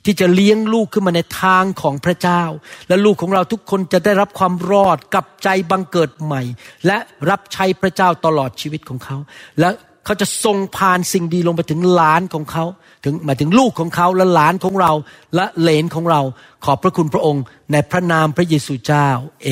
[0.05, 2.43] ที่จะเลี้ยงลูกขึ้นมาในทางของพระเจ้า
[2.87, 6.41] และลูกของเราทุกคนจะได้รับความรอดกลับใจบังเกิดใหม่
[6.85, 6.97] และ
[7.29, 9.17] รับใช้พระเจ้าตลอดชีวิตของเขา
[9.59, 9.69] และ
[10.05, 12.65] เขาจะส่งผ่านสิ่งดีลงไปถึงหลานของเขา
[13.05, 14.91] ถึงหมายถึงลูกของเขาและหลานของเรา
[15.35, 16.21] และเหลนของเรา
[16.65, 19.07] ขอบพระคุณพระองค์ในพระนามพระเยซูเจ้า
[19.43, 19.49] เอ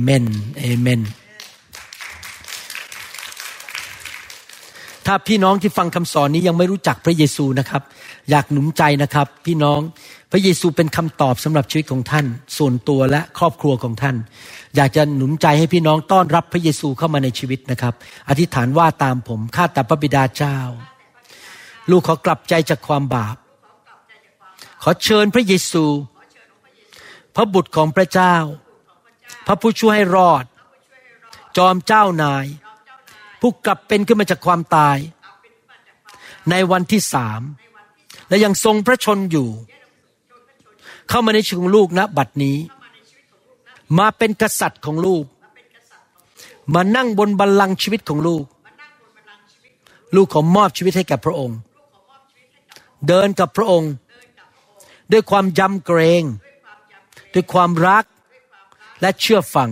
[0.00, 0.26] เมน
[0.58, 1.00] เอเมน
[5.06, 7.82] ถ้าพี่น้องที่ฟังคำสอนนี้ยังไม่รู้จักพระเยซูนะครับ
[8.30, 9.80] อยากหนุนใจนะครับ พี่น้อง
[10.32, 12.26] พระเยซูเป็นคำตอบสำหรับชีวิตของท่าน
[12.58, 14.16] ส่วนตัวและครอบครัวของท่าน
[14.76, 17.94] อยากจะหนุนใจให้พี่น้องต้อนรับพระเยซูเข้ามาในชีวิตนะครับ
[18.28, 20.58] อธิษฐานว่าตามผมข้าแต่พระบิดาเจ้า
[21.90, 23.36] ลูกขอกลับใจจากความบาป
[24.82, 25.84] ขอเชิญพระเยซู
[27.34, 28.36] พระบุตรของพระเจ้า
[29.46, 30.44] พระผู้ช่วยให้รอด
[31.56, 32.46] จอมเจ้านาย
[33.46, 34.98] ผู้กลับเป็นขึ้นมาจากความตาย
[36.50, 37.40] ในวันที่สาม
[38.28, 39.48] และยังทรงพระชนอยู่
[41.08, 42.56] เข้ามาในชีวิตของลูกณบัดนี้
[43.98, 45.24] มาเป็นกษัตริย์ของลูก
[46.74, 48.44] มานั่งบนบัลลังก์ชีวิตของลูก
[50.14, 51.58] ลูกขอมอบชีวิตให้กับพระองค์
[53.06, 53.92] เดินกับพระองค์
[55.12, 56.22] ด้วยความยำเกรง
[57.34, 58.04] ด้วยความรัก
[59.00, 59.70] และเชื่อฟัง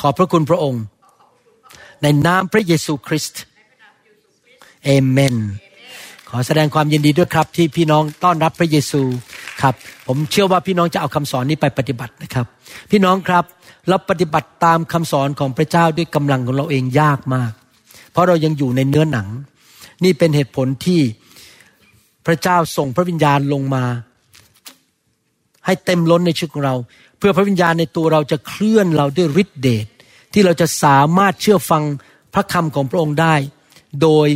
[0.00, 0.84] ขอบพระคุณพระองค์
[2.02, 3.42] ในนามพระเยซูคริสต์
[4.84, 5.36] เอเมน
[6.28, 9.02] ขอแสดงความยินดีด้วยครับ ที่พี่น้องต้อนรับพระเยซู
[9.62, 9.74] ครับ
[10.06, 12.46] ผมเชื่อว่าพี่น้องจะเอาคำสอนนี้ไปปฏิบัตินะครับ
[12.90, 13.44] พี่น้องครับ
[13.88, 17.52] เราปฏิบัติตามคำสอนของพระเจ้าด้วยกำลังของเราเองยากมาก
[18.12, 19.28] เพราะเรายังอยู่ในเนื้อหนัง
[20.04, 21.00] นี่เป็นเหตุผลที่
[22.26, 23.84] พระเจ้าส่งพระวิญญาณลงมา
[25.66, 26.74] ให้เต็มล้นในชีวิตของเรา
[27.18, 29.86] เพื่อพระวิญญาณในตัวเราจะเคลื่อนเราด้วยฤทธิเดช
[30.32, 31.82] ที่เราจะสามารถเชื่อฟัง
[32.34, 33.34] พระคำของพระองค์ได้
[34.02, 34.28] โดย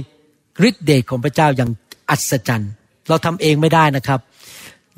[0.69, 1.71] ฤทธิเดชของพระเจ้าอย่าง
[2.11, 2.73] อัศจรรย์
[3.09, 4.21] เราทำเองไม่ได้นะครับ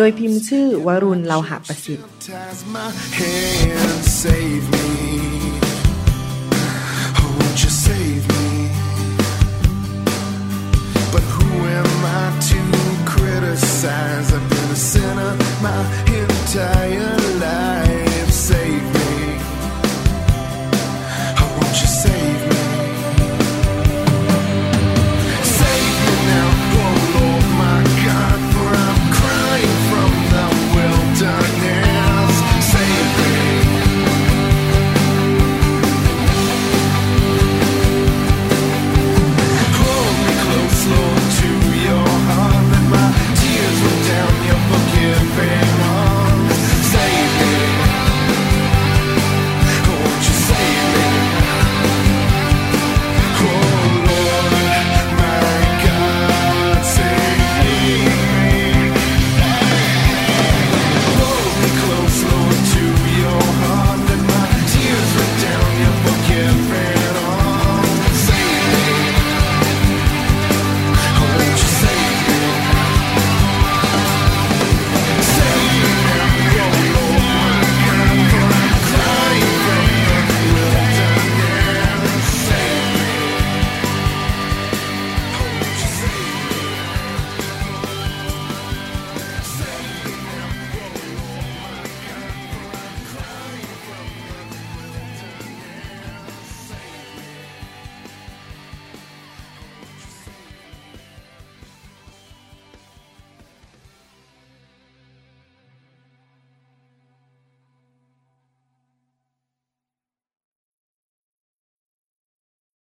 [0.00, 2.06] โดยพิมพ์ชื่อวรุณเลาหะประสิทธิ์